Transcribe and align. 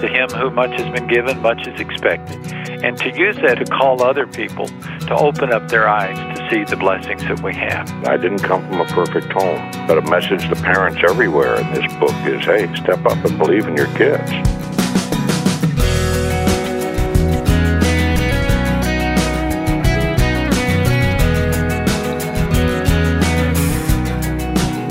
To 0.00 0.06
him 0.06 0.28
who 0.30 0.50
much 0.50 0.78
has 0.78 0.88
been 0.94 1.08
given, 1.08 1.42
much 1.42 1.66
is 1.66 1.80
expected. 1.80 2.36
And 2.84 2.96
to 2.98 3.10
use 3.18 3.34
that 3.38 3.56
to 3.56 3.64
call 3.64 4.00
other 4.00 4.28
people 4.28 4.68
to 4.68 5.16
open 5.16 5.52
up 5.52 5.68
their 5.68 5.88
eyes 5.88 6.16
to 6.38 6.48
see 6.48 6.62
the 6.62 6.76
blessings 6.76 7.22
that 7.22 7.42
we 7.42 7.52
have. 7.56 7.90
I 8.04 8.16
didn't 8.16 8.44
come 8.44 8.64
from 8.68 8.80
a 8.80 8.84
perfect 8.84 9.32
home, 9.32 9.70
but 9.88 9.98
a 9.98 10.02
message 10.02 10.48
to 10.50 10.54
parents 10.54 11.00
everywhere 11.02 11.56
in 11.56 11.72
this 11.74 11.92
book 11.94 12.14
is 12.26 12.44
hey, 12.44 12.72
step 12.76 13.04
up 13.06 13.24
and 13.24 13.36
believe 13.38 13.66
in 13.66 13.76
your 13.76 13.92
kids. 13.96 14.30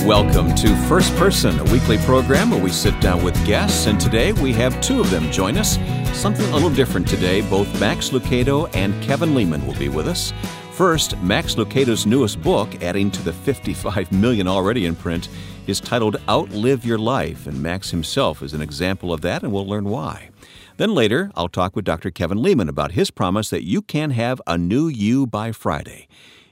Welcome 0.07 0.55
to 0.55 0.73
First 0.87 1.13
Person, 1.17 1.59
a 1.59 1.63
weekly 1.65 1.97
program 1.97 2.49
where 2.49 2.63
we 2.63 2.71
sit 2.71 2.97
down 3.01 3.25
with 3.25 3.35
guests, 3.45 3.87
and 3.87 3.99
today 3.99 4.31
we 4.31 4.53
have 4.53 4.79
two 4.79 5.01
of 5.01 5.11
them 5.11 5.29
join 5.33 5.57
us. 5.57 5.77
Something 6.17 6.45
a 6.45 6.53
little 6.53 6.69
different 6.69 7.05
today. 7.09 7.41
Both 7.49 7.77
Max 7.77 8.11
Lucado 8.11 8.73
and 8.73 9.03
Kevin 9.03 9.35
Leman 9.35 9.67
will 9.67 9.77
be 9.77 9.89
with 9.89 10.07
us. 10.07 10.31
First, 10.71 11.17
Max 11.17 11.55
Lucado's 11.55 12.05
newest 12.05 12.41
book, 12.41 12.81
adding 12.81 13.11
to 13.11 13.21
the 13.21 13.33
55 13.33 14.09
million 14.13 14.47
already 14.47 14.85
in 14.85 14.95
print, 14.95 15.27
is 15.67 15.81
titled 15.81 16.21
Outlive 16.29 16.85
Your 16.85 16.97
Life, 16.97 17.45
and 17.45 17.61
Max 17.61 17.91
himself 17.91 18.41
is 18.41 18.53
an 18.53 18.61
example 18.61 19.11
of 19.11 19.19
that, 19.21 19.43
and 19.43 19.51
we'll 19.51 19.67
learn 19.67 19.89
why. 19.89 20.29
Then 20.77 20.95
later, 20.95 21.31
I'll 21.35 21.49
talk 21.49 21.75
with 21.75 21.83
Dr. 21.83 22.11
Kevin 22.11 22.41
Leman 22.41 22.69
about 22.69 22.93
his 22.93 23.11
promise 23.11 23.49
that 23.49 23.65
you 23.65 23.81
can 23.81 24.11
have 24.11 24.41
a 24.47 24.57
new 24.57 24.87
you 24.87 25.27
by 25.27 25.51
Friday. 25.51 26.07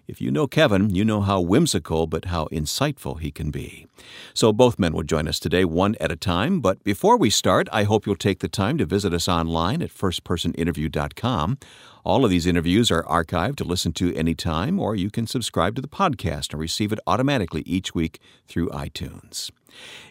If 0.08 0.22
you 0.22 0.30
know 0.30 0.46
Kevin, 0.46 0.94
you 0.94 1.04
know 1.04 1.22
how 1.22 1.42
whimsical 1.42 2.06
but 2.06 2.26
how 2.26 2.46
insightful 2.52 3.20
he 3.20 3.32
can 3.32 3.50
be. 3.50 3.88
So 4.34 4.54
both 4.54 4.78
men 4.78 4.94
will 4.94 5.04
join 5.04 5.28
us 5.28 5.40
today 5.40 5.66
one 5.66 5.96
at 6.00 6.12
a 6.12 6.16
time, 6.16 6.60
but 6.60 6.84
before 6.84 7.18
we 7.18 7.32
start, 7.32 7.68
I 7.72 7.84
hope 7.84 8.06
you'll 8.06 8.16
take 8.16 8.40
the 8.40 8.48
time 8.48 8.78
to 8.78 8.86
visit 8.86 9.14
us 9.14 9.28
online 9.28 9.82
at 9.82 9.90
firstpersoninterview.com. 9.90 11.58
All 12.04 12.24
of 12.24 12.30
these 12.30 12.46
interviews 12.46 12.92
are 12.92 13.04
archived 13.04 13.56
to 13.56 13.64
listen 13.64 13.94
to 13.94 14.14
anytime, 14.14 14.80
or 14.80 14.96
you 14.96 15.10
can 15.10 15.26
subscribe 15.26 15.74
to 15.76 15.82
the 15.82 15.88
podcast 15.88 16.52
and 16.52 16.60
receive 16.60 16.92
it 16.92 17.00
automatically 17.08 17.64
each 17.66 17.96
week 17.96 18.20
through 18.48 18.70
iTunes. 18.70 19.50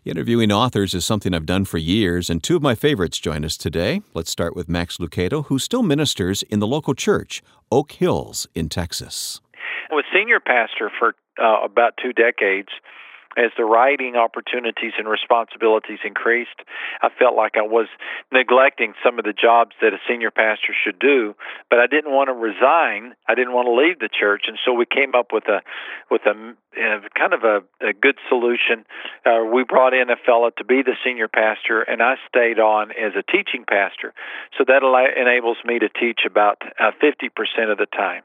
Interviewing 0.05 0.50
authors 0.50 0.92
is 0.92 1.05
something 1.05 1.33
I've 1.33 1.46
done 1.46 1.64
for 1.64 1.78
years, 1.78 2.28
and 2.28 2.42
two 2.42 2.56
of 2.56 2.62
my 2.62 2.74
favorites 2.74 3.20
join 3.20 3.44
us 3.44 3.56
today. 3.56 4.02
Let's 4.12 4.30
start 4.30 4.56
with 4.56 4.68
Max 4.68 4.98
Lucado, 4.98 5.46
who 5.46 5.61
still 5.61 5.84
ministers 5.84 6.42
in 6.42 6.58
the 6.58 6.66
local 6.66 6.94
church, 6.94 7.42
Oak 7.70 7.92
Hills 7.92 8.48
in 8.56 8.68
Texas 8.68 9.40
was 9.90 10.04
senior 10.12 10.40
pastor 10.40 10.90
for 10.98 11.14
uh, 11.40 11.64
about 11.64 11.94
two 12.00 12.12
decades. 12.12 12.68
As 13.36 13.50
the 13.56 13.64
writing 13.64 14.14
opportunities 14.14 14.92
and 14.96 15.08
responsibilities 15.08 15.98
increased, 16.04 16.62
I 17.02 17.08
felt 17.18 17.34
like 17.34 17.56
I 17.56 17.62
was 17.62 17.88
neglecting 18.30 18.94
some 19.02 19.18
of 19.18 19.24
the 19.24 19.32
jobs 19.32 19.72
that 19.82 19.92
a 19.92 19.98
senior 20.08 20.30
pastor 20.30 20.72
should 20.72 21.00
do. 21.00 21.34
But 21.68 21.80
I 21.80 21.88
didn't 21.88 22.12
want 22.12 22.28
to 22.28 22.32
resign. 22.32 23.14
I 23.27 23.34
didn't 23.34 23.52
want 23.52 23.66
to 23.66 23.74
leave 23.74 23.98
the 23.98 24.08
church, 24.08 24.44
and 24.46 24.56
so 24.64 24.72
we 24.72 24.86
came 24.86 25.16
up 25.16 25.32
with 25.32 25.48
a 25.48 25.62
with 26.12 26.22
a 26.27 26.30
uh, 26.30 27.00
kind 27.18 27.34
of 27.34 27.42
a, 27.42 27.62
a 27.84 27.92
good 27.92 28.18
solution. 28.28 28.86
Uh, 29.27 29.42
we 29.52 29.64
brought 29.64 29.94
in 29.94 30.10
a 30.10 30.16
fellow 30.16 30.50
to 30.58 30.64
be 30.64 30.82
the 30.82 30.94
senior 31.05 31.27
pastor, 31.27 31.82
and 31.82 32.02
I 32.02 32.14
stayed 32.28 32.60
on 32.60 32.92
as 32.92 33.14
a 33.18 33.22
teaching 33.22 33.64
pastor. 33.66 34.14
So 34.56 34.64
that 34.68 34.82
enables 35.18 35.58
me 35.64 35.80
to 35.80 35.88
teach 35.88 36.20
about 36.24 36.62
uh, 36.78 36.92
50% 37.02 37.72
of 37.72 37.78
the 37.78 37.86
time 37.86 38.22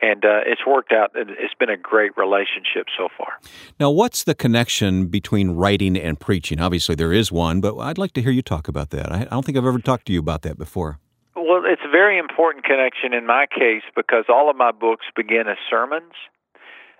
and 0.00 0.24
uh, 0.24 0.40
it's 0.46 0.62
worked 0.66 0.92
out. 0.92 1.10
It's 1.14 1.54
been 1.54 1.70
a 1.70 1.76
great 1.76 2.16
relationship 2.16 2.86
so 2.96 3.08
far. 3.16 3.38
Now, 3.78 3.90
what's 3.90 4.24
the 4.24 4.34
connection 4.34 5.06
between 5.06 5.50
writing 5.50 5.96
and 5.96 6.18
preaching? 6.18 6.60
Obviously, 6.60 6.94
there 6.94 7.12
is 7.12 7.30
one, 7.30 7.60
but 7.60 7.76
I'd 7.78 7.98
like 7.98 8.12
to 8.12 8.22
hear 8.22 8.32
you 8.32 8.42
talk 8.42 8.68
about 8.68 8.90
that. 8.90 9.12
I 9.12 9.24
don't 9.24 9.44
think 9.44 9.58
I've 9.58 9.66
ever 9.66 9.78
talked 9.78 10.06
to 10.06 10.12
you 10.12 10.20
about 10.20 10.42
that 10.42 10.58
before. 10.58 10.98
Well, 11.36 11.62
it's 11.64 11.82
a 11.84 11.90
very 11.90 12.18
important 12.18 12.64
connection 12.64 13.12
in 13.12 13.26
my 13.26 13.46
case 13.46 13.82
because 13.94 14.24
all 14.28 14.50
of 14.50 14.56
my 14.56 14.72
books 14.72 15.06
begin 15.14 15.44
as 15.48 15.58
sermons. 15.68 16.12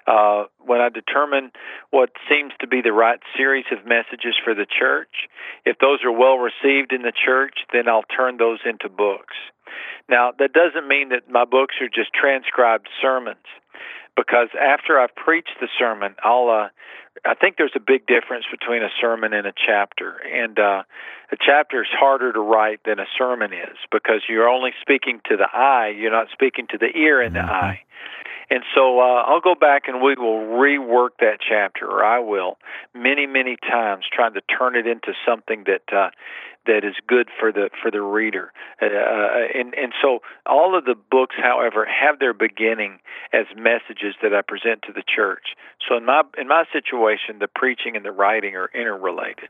Uh, 0.06 0.44
when 0.58 0.80
I 0.80 0.88
determine 0.88 1.52
what 1.90 2.10
seems 2.28 2.52
to 2.60 2.66
be 2.66 2.80
the 2.80 2.92
right 2.92 3.20
series 3.36 3.66
of 3.70 3.86
messages 3.86 4.34
for 4.42 4.54
the 4.54 4.66
church, 4.66 5.28
if 5.64 5.76
those 5.78 6.00
are 6.04 6.10
well 6.10 6.38
received 6.38 6.92
in 6.92 7.02
the 7.02 7.12
church, 7.12 7.58
then 7.72 7.88
I'll 7.88 8.08
turn 8.16 8.38
those 8.38 8.60
into 8.64 8.88
books. 8.88 9.36
Now, 10.08 10.32
that 10.38 10.52
doesn't 10.52 10.86
mean 10.88 11.10
that 11.10 11.30
my 11.30 11.44
books 11.44 11.76
are 11.80 11.88
just 11.88 12.12
transcribed 12.12 12.88
sermons, 13.00 13.46
because 14.16 14.48
after 14.60 14.98
I've 14.98 15.14
preached 15.14 15.56
the 15.60 15.68
sermon, 15.78 16.14
I'll. 16.24 16.48
Uh, 16.48 16.68
I 17.26 17.34
think 17.34 17.56
there's 17.58 17.74
a 17.74 17.80
big 17.80 18.06
difference 18.06 18.44
between 18.50 18.82
a 18.82 18.88
sermon 19.00 19.34
and 19.34 19.46
a 19.46 19.52
chapter, 19.52 20.16
and 20.32 20.58
uh, 20.58 20.82
a 21.32 21.36
chapter 21.44 21.82
is 21.82 21.88
harder 21.90 22.32
to 22.32 22.40
write 22.40 22.80
than 22.84 22.98
a 22.98 23.06
sermon 23.18 23.52
is 23.52 23.76
because 23.90 24.22
you're 24.28 24.48
only 24.48 24.70
speaking 24.80 25.20
to 25.28 25.36
the 25.36 25.48
eye, 25.52 25.92
you're 25.96 26.12
not 26.12 26.28
speaking 26.32 26.66
to 26.70 26.78
the 26.78 26.96
ear 26.96 27.20
and 27.20 27.34
the 27.34 27.40
mm-hmm. 27.40 27.50
eye. 27.50 27.80
And 28.48 28.64
so 28.74 28.98
uh, 28.98 29.22
I'll 29.26 29.40
go 29.40 29.54
back 29.54 29.82
and 29.86 30.02
we 30.02 30.16
will 30.16 30.40
rework 30.58 31.10
that 31.20 31.38
chapter, 31.46 31.86
or 31.86 32.04
I 32.04 32.18
will, 32.18 32.58
many, 32.94 33.26
many 33.26 33.56
times, 33.56 34.04
trying 34.12 34.34
to 34.34 34.40
turn 34.42 34.74
it 34.74 34.86
into 34.88 35.12
something 35.26 35.64
that 35.66 35.92
uh, 35.96 36.10
that 36.66 36.84
is 36.84 36.94
good 37.06 37.28
for 37.38 37.52
the 37.52 37.70
for 37.82 37.90
the 37.90 38.02
reader. 38.02 38.52
Uh, 38.80 38.86
uh, 38.86 39.58
and 39.58 39.74
and 39.74 39.92
so 40.02 40.20
all 40.46 40.76
of 40.76 40.84
the 40.84 40.94
books, 41.10 41.36
however, 41.40 41.86
have 41.86 42.18
their 42.18 42.34
beginning 42.34 42.98
as 43.32 43.46
messages 43.56 44.14
that 44.22 44.34
I 44.34 44.42
present 44.42 44.82
to 44.86 44.92
the 44.92 45.02
church. 45.02 45.54
So 45.88 45.96
in 45.96 46.04
my 46.04 46.22
in 46.38 46.48
my 46.48 46.64
situation, 46.72 47.38
the 47.38 47.48
preaching 47.48 47.96
and 47.96 48.04
the 48.04 48.12
writing 48.12 48.54
are 48.56 48.70
interrelated. 48.74 49.48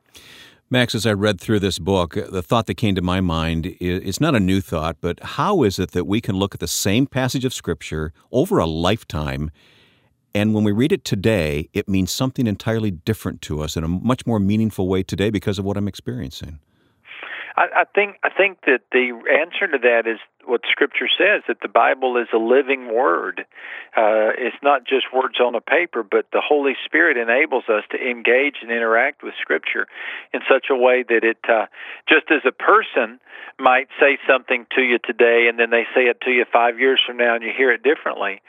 Max, 0.73 0.95
as 0.95 1.05
I 1.05 1.13
read 1.15 1.41
through 1.41 1.59
this 1.59 1.81
book, 1.81 2.15
the 2.15 2.43
thought 2.43 2.67
that 2.67 2.75
came 2.75 2.95
to 2.95 3.03
my 3.03 3.21
mind 3.21 3.75
is 3.81 4.21
not 4.21 4.37
a 4.37 4.41
new 4.41 4.61
thought, 4.61 4.99
but 5.01 5.19
how 5.21 5.65
is 5.65 5.81
it 5.81 5.91
that 5.91 6.05
we 6.05 6.21
can 6.21 6.37
look 6.37 6.55
at 6.55 6.61
the 6.61 6.69
same 6.69 7.09
passage 7.09 7.45
of 7.45 7.53
Scripture 7.53 8.13
over 8.31 8.59
a 8.59 8.67
lifetime, 8.67 9.51
and 10.33 10.55
when 10.55 10.63
we 10.63 10.71
read 10.71 10.93
it 10.93 11.05
today, 11.05 11.69
it 11.73 11.89
means 11.89 12.13
something 12.13 12.47
entirely 12.47 12.93
different 12.93 13.43
to 13.43 13.63
us 13.63 13.77
in 13.77 13.83
a 13.83 13.89
much 13.89 14.29
more 14.29 14.39
meaningful 14.39 14.87
way 14.87 15.03
today 15.03 15.29
because 15.29 15.59
of 15.59 15.65
what 15.65 15.77
I'm 15.77 15.89
experiencing? 15.89 16.61
I, 17.57 17.67
I 17.77 17.85
think 17.85 18.17
I 18.23 18.31
think 18.31 18.59
that 18.67 18.81
the 18.93 19.13
answer 19.41 19.67
to 19.67 19.79
that 19.79 20.07
is 20.07 20.19
what 20.47 20.63
Scripture 20.71 21.09
says 21.09 21.43
that 21.49 21.61
the 21.63 21.69
Bible 21.69 22.17
is 22.17 22.29
a 22.33 22.39
living 22.39 22.95
word. 22.95 23.47
Uh, 23.97 24.33
it's 24.39 24.57
not 24.63 24.85
just 24.85 25.13
words 25.13 25.41
on 25.41 25.55
a 25.55 25.61
paper, 25.61 26.03
but 26.03 26.27
the 26.33 26.41
Holy 26.41 26.75
Spirit 26.85 27.17
enables 27.17 27.65
us 27.69 27.85
to 27.91 27.99
engage 27.99 28.57
and 28.63 28.71
interact 28.71 29.23
with 29.23 29.35
Scripture 29.41 29.87
in 30.33 30.41
such 30.49 30.67
a 30.71 30.77
way 30.77 31.05
that 31.09 31.25
it, 31.25 31.39
uh, 31.49 31.67
just 32.09 32.31
as 32.31 32.43
a 32.47 32.53
person 32.53 33.21
might 33.59 33.89
say 34.01 34.19
something 34.29 34.67
to 34.75 34.83
you 34.83 34.99
today 34.99 35.47
and 35.49 35.59
then 35.59 35.71
they 35.71 35.85
say 35.95 36.03
it 36.03 36.21
to 36.23 36.31
you 36.31 36.45
five 36.51 36.79
years 36.79 37.01
from 37.05 37.17
now 37.17 37.35
and 37.35 37.45
you 37.45 37.51
hear 37.57 37.73
it 37.73 37.83
differently, 37.83 38.41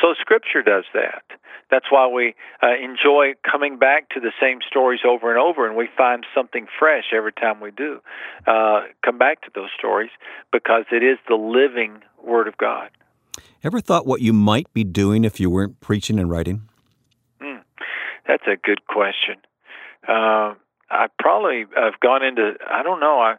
so 0.00 0.14
Scripture 0.20 0.62
does 0.62 0.84
that. 0.94 1.22
That's 1.70 1.86
why 1.88 2.08
we 2.08 2.34
uh, 2.62 2.74
enjoy 2.82 3.34
coming 3.48 3.78
back 3.78 4.08
to 4.10 4.20
the 4.20 4.32
same 4.40 4.58
stories 4.66 5.00
over 5.06 5.30
and 5.30 5.38
over, 5.38 5.68
and 5.68 5.76
we 5.76 5.88
find 5.96 6.26
something 6.34 6.66
fresh 6.78 7.12
every 7.14 7.32
time 7.32 7.60
we 7.60 7.70
do 7.70 8.00
uh, 8.46 8.82
come 9.04 9.18
back 9.18 9.42
to 9.42 9.50
those 9.54 9.70
stories 9.76 10.10
because 10.52 10.84
it 10.90 11.02
is 11.02 11.18
the 11.28 11.34
living 11.40 12.02
Word 12.22 12.48
of 12.48 12.56
God. 12.56 12.90
Ever 13.62 13.80
thought 13.80 14.06
what 14.06 14.20
you 14.20 14.32
might 14.32 14.72
be 14.72 14.84
doing 14.84 15.24
if 15.24 15.38
you 15.38 15.50
weren't 15.50 15.80
preaching 15.80 16.18
and 16.18 16.30
writing? 16.30 16.62
Mm, 17.42 17.62
that's 18.26 18.44
a 18.46 18.56
good 18.56 18.86
question. 18.86 19.36
Uh, 20.08 20.54
I 20.90 21.06
probably 21.18 21.66
have 21.76 22.00
gone 22.00 22.24
into 22.24 22.54
I 22.66 22.82
don't 22.82 23.00
know 23.00 23.20
I 23.20 23.36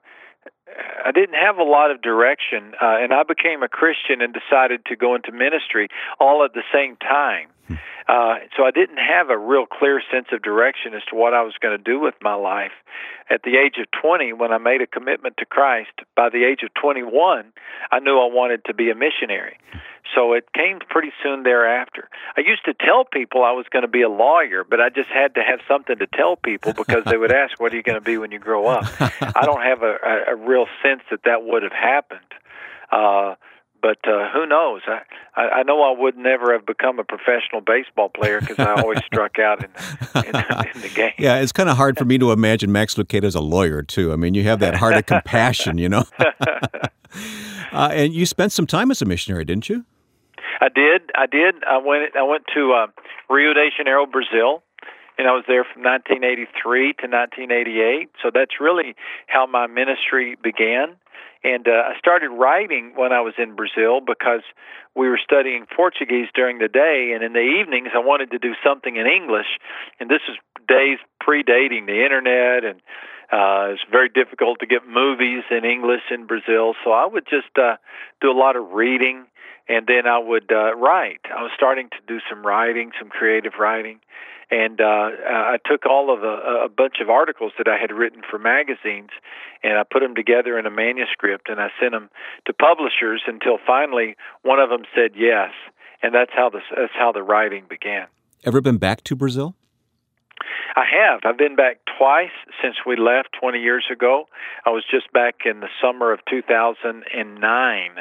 I 1.06 1.12
didn't 1.12 1.36
have 1.36 1.58
a 1.58 1.64
lot 1.64 1.92
of 1.92 2.02
direction, 2.02 2.74
uh, 2.82 2.98
and 3.00 3.14
I 3.14 3.24
became 3.24 3.64
a 3.64 3.68
Christian 3.68 4.22
and 4.22 4.34
decided 4.34 4.86
to 4.86 4.96
go 4.96 5.16
into 5.16 5.32
ministry 5.32 5.90
all 6.20 6.44
at 6.44 6.54
the 6.54 6.64
same 6.74 6.96
time. 6.98 7.48
Hmm. 7.68 7.76
Uh, 8.08 8.36
so 8.58 8.64
I 8.64 8.72
didn't 8.72 8.98
have 8.98 9.30
a 9.30 9.38
real 9.38 9.66
clear 9.66 10.02
sense 10.12 10.28
of 10.32 10.42
direction 10.42 10.94
as 10.94 11.04
to 11.10 11.16
what 11.16 11.34
I 11.34 11.44
was 11.44 11.54
going 11.62 11.78
to 11.78 11.84
do 11.84 12.00
with 12.00 12.16
my 12.22 12.34
life. 12.34 12.72
At 13.30 13.44
the 13.44 13.56
age 13.58 13.76
of 13.80 13.88
20, 14.02 14.34
when 14.34 14.52
I 14.52 14.58
made 14.58 14.82
a 14.82 14.88
commitment 14.88 15.38
to 15.38 15.46
Christ, 15.46 15.92
by 16.16 16.30
the 16.30 16.44
age 16.44 16.64
of 16.64 16.74
21, 16.74 17.54
I 17.92 18.00
knew 18.00 18.20
I 18.20 18.28
wanted 18.34 18.66
to 18.66 18.74
be 18.74 18.90
a 18.90 18.96
missionary. 18.96 19.58
So 20.16 20.34
it 20.34 20.52
came 20.54 20.80
pretty 20.90 21.12
soon 21.24 21.44
thereafter. 21.44 22.10
I 22.36 22.42
used 22.42 22.66
to 22.66 22.74
tell 22.74 23.06
people 23.06 23.44
I 23.44 23.52
was 23.52 23.66
going 23.72 23.84
to 23.84 23.88
be 23.88 24.02
a 24.02 24.10
lawyer, 24.10 24.66
but 24.70 24.82
I 24.82 24.90
just 24.90 25.10
had 25.10 25.36
to 25.36 25.42
have 25.42 25.60
something 25.68 25.98
to 26.00 26.08
tell 26.08 26.36
people 26.36 26.74
because 26.74 27.06
they 27.06 27.18
would 27.18 27.32
ask, 27.44 27.60
"What 27.60 27.72
are 27.72 27.78
you 27.78 27.84
going 27.84 28.00
to 28.00 28.04
be 28.04 28.18
when 28.18 28.32
you 28.32 28.40
grow 28.40 28.68
up?" 28.68 28.84
I 29.00 29.46
don't 29.46 29.62
have 29.62 29.84
a, 29.84 29.96
a, 30.04 30.34
a 30.34 30.36
real 30.36 30.61
sense 30.84 31.02
that 31.12 31.22
that 31.26 31.44
would 31.44 31.64
have 31.64 31.72
happened. 31.72 32.20
Uh, 32.92 33.36
but 33.82 33.98
uh, 34.08 34.30
who 34.32 34.46
knows? 34.46 34.82
I, 35.36 35.42
I 35.42 35.64
know 35.64 35.82
I 35.82 36.00
would 36.00 36.16
never 36.16 36.54
have 36.54 36.66
become 36.66 37.00
a 37.00 37.04
professional 37.04 37.62
baseball 37.62 38.10
player 38.10 38.40
because 38.40 38.60
I 38.60 38.80
always 38.80 39.00
struck 39.06 39.40
out 39.40 39.64
in, 39.64 39.72
in, 40.16 40.36
in, 40.36 40.82
the 40.82 40.92
game. 40.94 41.14
Yeah, 41.18 41.38
it's 41.38 41.52
kind 41.52 41.68
of 41.68 41.78
hard 41.78 41.98
for 41.98 42.06
me 42.06 42.20
to 42.20 42.32
imagine 42.32 42.72
Max 42.72 42.94
Lucado 42.94 43.24
as 43.24 43.34
a 43.34 43.42
lawyer 43.42 43.82
too. 43.82 44.14
I 44.14 44.18
mean, 44.18 44.36
you 44.36 44.44
have 44.44 44.60
that 44.60 44.76
heart 44.76 44.94
of 44.94 45.08
compassion, 45.08 45.80
you 45.80 45.90
know. 45.90 46.04
uh, 47.72 47.90
and 47.92 48.14
you 48.14 48.28
spent 48.28 48.52
some 48.52 48.68
time 48.68 48.92
as 48.92 49.02
a 49.02 49.06
missionary, 49.06 49.46
didn't 49.46 49.68
you? 49.68 49.84
I 50.60 50.70
did. 50.70 51.02
I 51.16 51.26
did. 51.26 51.56
I 51.64 51.78
went. 51.78 52.16
I 52.16 52.22
went 52.22 52.44
to 52.54 52.74
uh, 52.74 52.88
Rio 53.34 53.54
de 53.54 53.70
Janeiro, 53.76 54.06
Brazil, 54.06 54.62
and 55.22 55.30
I 55.30 55.38
was 55.38 55.46
there 55.46 55.62
from 55.62 55.86
1983 55.86 56.98
to 56.98 57.06
1988. 57.06 58.10
So 58.26 58.34
that's 58.34 58.58
really 58.58 58.98
how 59.28 59.46
my 59.46 59.68
ministry 59.70 60.34
began. 60.34 60.98
And 61.44 61.68
uh, 61.68 61.94
I 61.94 61.98
started 62.00 62.34
writing 62.34 62.94
when 62.96 63.14
I 63.14 63.22
was 63.22 63.38
in 63.38 63.54
Brazil 63.54 64.02
because 64.02 64.42
we 64.96 65.08
were 65.08 65.22
studying 65.22 65.68
Portuguese 65.70 66.28
during 66.34 66.58
the 66.58 66.68
day, 66.68 67.14
and 67.14 67.24
in 67.24 67.34
the 67.34 67.46
evenings 67.62 67.90
I 67.94 68.00
wanted 68.00 68.32
to 68.32 68.40
do 68.40 68.54
something 68.66 68.96
in 68.96 69.06
English. 69.06 69.62
And 70.00 70.10
this 70.10 70.26
is 70.26 70.38
days 70.68 70.98
predating 71.22 71.86
the 71.86 72.02
internet, 72.02 72.66
and 72.66 72.82
uh, 73.32 73.78
it's 73.78 73.86
very 73.90 74.10
difficult 74.10 74.60
to 74.60 74.66
get 74.66 74.88
movies 74.90 75.44
in 75.50 75.66
English 75.66 76.02
in 76.10 76.26
Brazil. 76.26 76.74
So 76.84 76.92
I 76.92 77.06
would 77.06 77.26
just 77.30 77.54
uh, 77.62 77.78
do 78.22 78.30
a 78.30 78.38
lot 78.38 78.56
of 78.56 78.74
reading, 78.74 79.26
and 79.72 79.88
then 79.88 80.06
I 80.06 80.20
would 80.20 80.52
uh, 80.52 80.76
write. 80.76 81.22
I 81.36 81.42
was 81.42 81.52
starting 81.56 81.90
to 81.90 81.98
do 82.08 82.20
some 82.30 82.46
writing, 82.46 82.92
some 83.00 83.10
creative 83.10 83.54
writing 83.60 84.00
and 84.52 84.82
uh, 84.82 84.84
I 84.84 85.58
took 85.66 85.86
all 85.86 86.14
of 86.14 86.24
a, 86.24 86.66
a 86.66 86.70
bunch 86.70 86.96
of 87.02 87.10
articles 87.10 87.54
that 87.58 87.70
I 87.70 87.78
had 87.80 87.92
written 87.92 88.22
for 88.30 88.38
magazines, 88.38 89.10
and 89.64 89.78
I 89.78 89.84
put 89.90 90.02
them 90.02 90.14
together 90.14 90.60
in 90.60 90.66
a 90.66 90.70
manuscript, 90.70 91.48
and 91.48 91.60
I 91.60 91.70
sent 91.80 91.94
them 91.94 92.10
to 92.46 92.54
publishers 92.54 93.24
until 93.26 93.58
finally 93.66 94.18
one 94.44 94.60
of 94.60 94.70
them 94.70 94.84
said 94.94 95.12
yes, 95.16 95.52
and 96.04 96.14
that's 96.14 96.32
how 96.36 96.50
the 96.50 96.60
that's 96.76 96.94
how 96.94 97.14
the 97.14 97.24
writing 97.24 97.64
began. 97.70 98.08
Ever 98.44 98.60
been 98.60 98.78
back 98.78 99.04
to 99.06 99.16
Brazil? 99.16 99.56
I 100.76 100.86
have. 100.86 101.22
I've 101.26 101.38
been 101.38 101.56
back 101.56 101.80
twice 101.98 102.32
since 102.62 102.78
we 102.86 102.96
left 102.96 103.30
20 103.40 103.60
years 103.60 103.86
ago. 103.92 104.28
I 104.66 104.70
was 104.70 104.84
just 104.90 105.12
back 105.12 105.42
in 105.46 105.60
the 105.60 105.68
summer 105.82 106.12
of 106.12 106.20
2009 106.30 107.92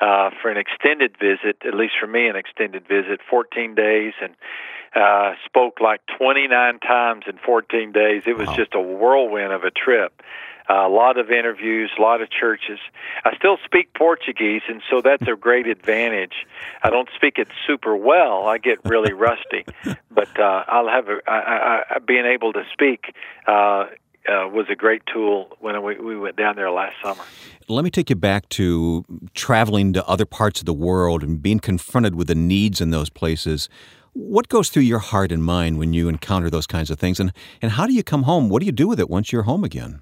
uh, 0.00 0.30
for 0.40 0.50
an 0.50 0.56
extended 0.56 1.16
visit, 1.18 1.56
at 1.66 1.74
least 1.74 1.94
for 2.00 2.06
me, 2.06 2.28
an 2.28 2.36
extended 2.36 2.86
visit, 2.86 3.20
14 3.28 3.74
days, 3.74 4.12
and 4.22 4.34
uh, 4.94 5.34
spoke 5.44 5.80
like 5.80 6.00
29 6.18 6.78
times 6.80 7.24
in 7.28 7.38
14 7.44 7.92
days. 7.92 8.22
It 8.26 8.38
was 8.38 8.48
wow. 8.48 8.56
just 8.56 8.74
a 8.74 8.80
whirlwind 8.80 9.52
of 9.52 9.64
a 9.64 9.70
trip. 9.70 10.22
A 10.68 10.88
lot 10.88 11.18
of 11.18 11.30
interviews, 11.30 11.90
a 11.98 12.00
lot 12.00 12.22
of 12.22 12.30
churches. 12.30 12.78
I 13.24 13.36
still 13.36 13.58
speak 13.64 13.92
Portuguese, 13.94 14.62
and 14.68 14.82
so 14.90 15.02
that's 15.02 15.28
a 15.28 15.36
great 15.36 15.66
advantage. 15.66 16.46
I 16.82 16.88
don't 16.90 17.08
speak 17.14 17.38
it 17.38 17.48
super 17.66 17.94
well. 17.94 18.46
I 18.46 18.58
get 18.58 18.78
really 18.84 19.12
rusty, 19.28 19.66
but 20.10 20.40
uh, 20.40 20.64
I'll 20.66 20.88
have 20.88 21.08
a, 21.08 21.18
I, 21.26 21.82
I, 21.90 21.98
being 21.98 22.24
able 22.24 22.54
to 22.54 22.64
speak 22.72 23.14
uh, 23.46 23.86
uh, 24.26 24.48
was 24.48 24.66
a 24.70 24.74
great 24.74 25.02
tool 25.12 25.54
when 25.60 25.82
we, 25.82 25.98
we 25.98 26.18
went 26.18 26.36
down 26.36 26.56
there 26.56 26.70
last 26.70 26.96
summer. 27.02 27.22
Let 27.68 27.84
me 27.84 27.90
take 27.90 28.10
you 28.10 28.16
back 28.16 28.48
to 28.50 29.04
traveling 29.34 29.92
to 29.94 30.06
other 30.06 30.24
parts 30.24 30.60
of 30.60 30.66
the 30.66 30.74
world 30.74 31.22
and 31.22 31.42
being 31.42 31.60
confronted 31.60 32.14
with 32.14 32.28
the 32.28 32.34
needs 32.34 32.80
in 32.80 32.90
those 32.90 33.10
places. 33.10 33.68
What 34.14 34.48
goes 34.48 34.70
through 34.70 34.84
your 34.84 35.00
heart 35.00 35.32
and 35.32 35.44
mind 35.44 35.78
when 35.78 35.92
you 35.92 36.08
encounter 36.08 36.48
those 36.48 36.66
kinds 36.66 36.90
of 36.90 36.98
things, 36.98 37.18
and, 37.18 37.32
and 37.60 37.72
how 37.72 37.86
do 37.86 37.92
you 37.92 38.02
come 38.02 38.22
home? 38.22 38.48
What 38.48 38.60
do 38.60 38.66
you 38.66 38.72
do 38.72 38.88
with 38.88 39.00
it 39.00 39.10
once 39.10 39.32
you're 39.32 39.42
home 39.42 39.64
again? 39.64 40.00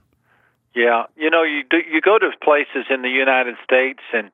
Yeah, 0.74 1.04
you 1.16 1.28
know, 1.28 1.42
you 1.42 1.64
do, 1.69 1.78
you 1.86 2.00
go 2.00 2.19
to 2.19 2.30
places 2.42 2.86
in 2.88 3.02
the 3.02 3.10
United 3.10 3.56
States 3.62 4.00
and 4.14 4.30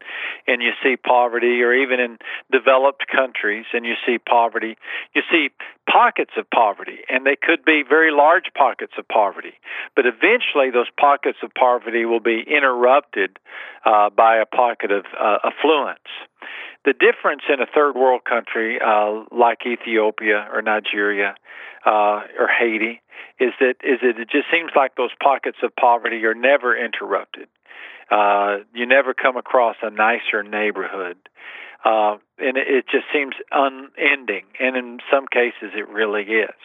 and 0.46 0.62
you 0.62 0.70
see 0.82 0.96
poverty, 0.96 1.62
or 1.62 1.75
even 1.75 1.99
in 1.99 2.19
developed 2.52 3.06
countries, 3.08 3.67
and 3.73 3.85
you 3.85 3.94
see 4.06 4.19
poverty. 4.19 4.76
You 5.17 5.23
see 5.31 5.50
pockets 5.90 6.31
of 6.37 6.49
poverty, 6.50 6.99
and 7.08 7.26
they 7.26 7.35
could 7.35 7.64
be 7.64 7.82
very 7.82 8.12
large 8.12 8.52
pockets 8.56 8.93
of 8.96 9.08
poverty. 9.08 9.55
But 9.96 10.06
eventually, 10.06 10.70
those 10.70 10.90
pockets 10.96 11.38
of 11.43 11.52
poverty 11.55 12.05
will 12.05 12.20
be 12.20 12.44
interrupted 12.46 13.38
uh, 13.85 14.11
by 14.11 14.37
a 14.37 14.46
pocket 14.46 14.93
of 14.93 15.06
uh, 15.20 15.38
affluence. 15.43 16.06
The 16.84 16.92
difference 16.92 17.42
in 17.52 17.60
a 17.60 17.66
third 17.66 17.96
world 17.96 18.22
country 18.25 18.78
uh, 18.80 19.25
like 19.30 19.58
Ethiopia 19.66 20.48
or 20.52 20.62
Nigeria 20.62 21.34
uh, 21.84 22.22
or 22.38 22.48
Haiti 22.48 23.02
is 23.40 23.52
that 23.60 23.75
is 23.82 24.00
that 24.02 24.19
it 24.19 24.30
just 24.30 24.46
seems 24.50 24.70
like 24.75 24.94
those 24.96 25.10
pockets 25.22 25.58
of 25.62 25.75
poverty 25.76 26.25
are 26.25 26.34
never 26.34 26.76
interrupted. 26.76 27.48
Uh, 28.10 28.58
you 28.75 28.86
never 28.86 29.12
come 29.12 29.36
across 29.36 29.76
a 29.82 29.90
nicer 29.90 30.42
neighborhood, 30.42 31.16
uh, 31.84 32.16
and 32.38 32.56
it, 32.56 32.66
it 32.69 32.84
just 32.90 33.04
seems 33.12 33.34
unending. 33.50 34.44
And 34.58 34.76
in 34.76 34.98
some 35.12 35.26
cases, 35.30 35.75
it 35.76 35.88
really 35.88 36.22
is. 36.22 36.56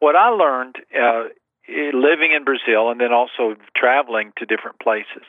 What 0.00 0.16
I 0.16 0.30
learned 0.30 0.76
uh, 0.92 1.24
living 1.68 2.32
in 2.36 2.44
Brazil 2.44 2.90
and 2.90 3.00
then 3.00 3.12
also 3.12 3.56
traveling 3.76 4.32
to 4.38 4.46
different 4.46 4.80
places 4.80 5.24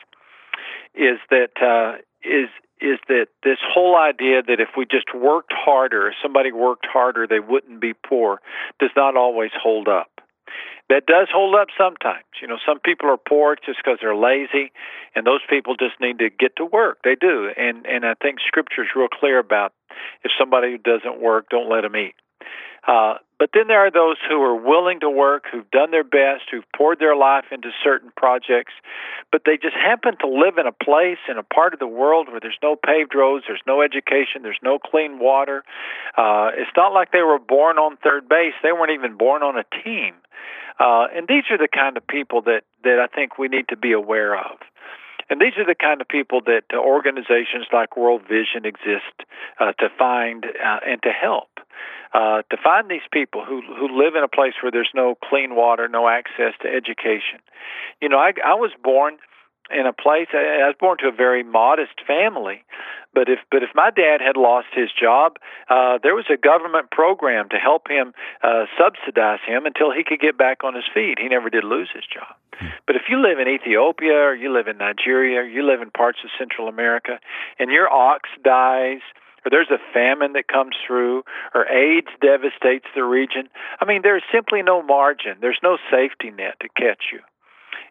is 0.94 1.18
that 1.30 1.52
uh, 1.62 1.98
is 2.22 2.48
is 2.80 2.98
that 3.08 3.28
this 3.42 3.58
whole 3.62 3.96
idea 3.96 4.42
that 4.42 4.60
if 4.60 4.70
we 4.76 4.84
just 4.84 5.14
worked 5.14 5.52
harder, 5.54 6.08
if 6.08 6.14
somebody 6.22 6.52
worked 6.52 6.86
harder, 6.86 7.26
they 7.26 7.40
wouldn't 7.40 7.80
be 7.80 7.94
poor, 7.94 8.40
does 8.78 8.90
not 8.96 9.16
always 9.16 9.50
hold 9.60 9.88
up. 9.88 10.10
That 10.88 11.06
does 11.06 11.26
hold 11.32 11.54
up 11.56 11.68
sometimes. 11.76 12.24
You 12.40 12.46
know, 12.46 12.58
some 12.64 12.78
people 12.78 13.10
are 13.10 13.16
poor 13.16 13.56
just 13.56 13.78
because 13.82 13.98
they're 14.00 14.14
lazy, 14.14 14.70
and 15.16 15.26
those 15.26 15.40
people 15.50 15.74
just 15.74 16.00
need 16.00 16.18
to 16.20 16.30
get 16.30 16.54
to 16.56 16.64
work. 16.64 16.98
They 17.02 17.16
do, 17.16 17.50
and 17.56 17.84
and 17.86 18.04
I 18.06 18.14
think 18.14 18.38
Scripture 18.46 18.82
is 18.82 18.88
real 18.94 19.08
clear 19.08 19.40
about 19.40 19.72
if 20.22 20.30
somebody 20.38 20.78
doesn't 20.78 21.20
work, 21.20 21.48
don't 21.50 21.68
let 21.68 21.82
them 21.82 21.96
eat. 21.96 22.14
Uh, 22.86 23.14
but 23.38 23.50
then 23.52 23.66
there 23.66 23.80
are 23.80 23.90
those 23.90 24.16
who 24.28 24.40
are 24.42 24.54
willing 24.54 25.00
to 25.00 25.10
work, 25.10 25.44
who've 25.50 25.70
done 25.70 25.90
their 25.90 26.04
best, 26.04 26.44
who've 26.50 26.64
poured 26.74 26.98
their 27.00 27.16
life 27.16 27.46
into 27.50 27.70
certain 27.82 28.10
projects, 28.16 28.72
but 29.32 29.42
they 29.44 29.58
just 29.60 29.74
happen 29.74 30.16
to 30.20 30.28
live 30.28 30.56
in 30.56 30.66
a 30.66 30.72
place, 30.72 31.18
in 31.28 31.36
a 31.36 31.42
part 31.42 31.74
of 31.74 31.80
the 31.80 31.86
world 31.86 32.28
where 32.28 32.40
there's 32.40 32.58
no 32.62 32.76
paved 32.76 33.14
roads, 33.14 33.44
there's 33.48 33.62
no 33.66 33.82
education, 33.82 34.42
there's 34.42 34.62
no 34.62 34.78
clean 34.78 35.18
water. 35.18 35.64
Uh, 36.16 36.50
it's 36.54 36.70
not 36.76 36.94
like 36.94 37.12
they 37.12 37.22
were 37.22 37.38
born 37.38 37.76
on 37.76 37.96
third 37.98 38.28
base, 38.28 38.54
they 38.62 38.72
weren't 38.72 38.92
even 38.92 39.16
born 39.16 39.42
on 39.42 39.58
a 39.58 39.64
team. 39.84 40.14
Uh, 40.78 41.06
and 41.14 41.26
these 41.28 41.44
are 41.50 41.58
the 41.58 41.68
kind 41.68 41.96
of 41.96 42.06
people 42.06 42.42
that, 42.42 42.62
that 42.84 42.98
I 43.00 43.06
think 43.14 43.38
we 43.38 43.48
need 43.48 43.68
to 43.68 43.76
be 43.76 43.92
aware 43.92 44.36
of. 44.36 44.58
And 45.28 45.40
these 45.40 45.54
are 45.58 45.66
the 45.66 45.74
kind 45.74 46.00
of 46.00 46.08
people 46.08 46.40
that 46.46 46.64
uh, 46.72 46.78
organizations 46.78 47.66
like 47.72 47.96
World 47.96 48.22
Vision 48.22 48.64
exist 48.64 49.26
uh, 49.58 49.72
to 49.72 49.88
find 49.98 50.44
uh, 50.44 50.80
and 50.86 51.02
to 51.02 51.10
help. 51.10 51.48
Uh, 52.14 52.42
to 52.50 52.56
find 52.62 52.88
these 52.88 53.06
people 53.12 53.44
who 53.44 53.60
who 53.60 53.88
live 53.88 54.14
in 54.14 54.22
a 54.22 54.28
place 54.28 54.54
where 54.62 54.72
there's 54.72 54.92
no 54.94 55.16
clean 55.28 55.54
water, 55.54 55.88
no 55.88 56.08
access 56.08 56.54
to 56.62 56.68
education. 56.68 57.40
You 58.00 58.08
know, 58.08 58.18
I, 58.18 58.32
I 58.44 58.54
was 58.54 58.70
born 58.82 59.18
in 59.70 59.86
a 59.86 59.92
place. 59.92 60.28
I 60.32 60.66
was 60.66 60.76
born 60.78 60.98
to 60.98 61.08
a 61.08 61.12
very 61.12 61.42
modest 61.42 62.00
family, 62.06 62.64
but 63.14 63.28
if 63.28 63.40
but 63.50 63.62
if 63.62 63.70
my 63.74 63.90
dad 63.90 64.20
had 64.20 64.36
lost 64.36 64.68
his 64.72 64.90
job, 64.92 65.36
uh, 65.68 65.98
there 66.02 66.14
was 66.14 66.26
a 66.30 66.36
government 66.36 66.90
program 66.90 67.48
to 67.50 67.56
help 67.56 67.88
him 67.88 68.12
uh, 68.42 68.66
subsidize 68.78 69.40
him 69.46 69.66
until 69.66 69.90
he 69.90 70.04
could 70.04 70.20
get 70.20 70.36
back 70.36 70.64
on 70.64 70.74
his 70.74 70.84
feet. 70.92 71.18
He 71.18 71.28
never 71.28 71.50
did 71.50 71.64
lose 71.64 71.90
his 71.94 72.04
job. 72.04 72.36
Hmm. 72.54 72.68
But 72.86 72.96
if 72.96 73.02
you 73.08 73.20
live 73.20 73.38
in 73.38 73.48
Ethiopia 73.48 74.14
or 74.14 74.34
you 74.34 74.52
live 74.52 74.68
in 74.68 74.78
Nigeria 74.78 75.40
or 75.40 75.46
you 75.46 75.66
live 75.66 75.82
in 75.82 75.90
parts 75.90 76.18
of 76.24 76.30
Central 76.38 76.68
America, 76.68 77.18
and 77.58 77.70
your 77.70 77.90
ox 77.90 78.28
dies 78.44 79.00
or 79.46 79.50
there's 79.50 79.70
a 79.70 79.78
famine 79.94 80.32
that 80.32 80.48
comes 80.48 80.74
through, 80.84 81.22
or 81.54 81.70
AIDS 81.70 82.08
devastates 82.20 82.86
the 82.96 83.04
region. 83.04 83.48
I 83.80 83.84
mean, 83.84 84.02
there's 84.02 84.24
simply 84.34 84.60
no 84.60 84.82
margin. 84.82 85.36
There's 85.40 85.60
no 85.62 85.78
safety 85.88 86.32
net 86.32 86.58
to 86.60 86.68
catch 86.68 87.12
you, 87.12 87.20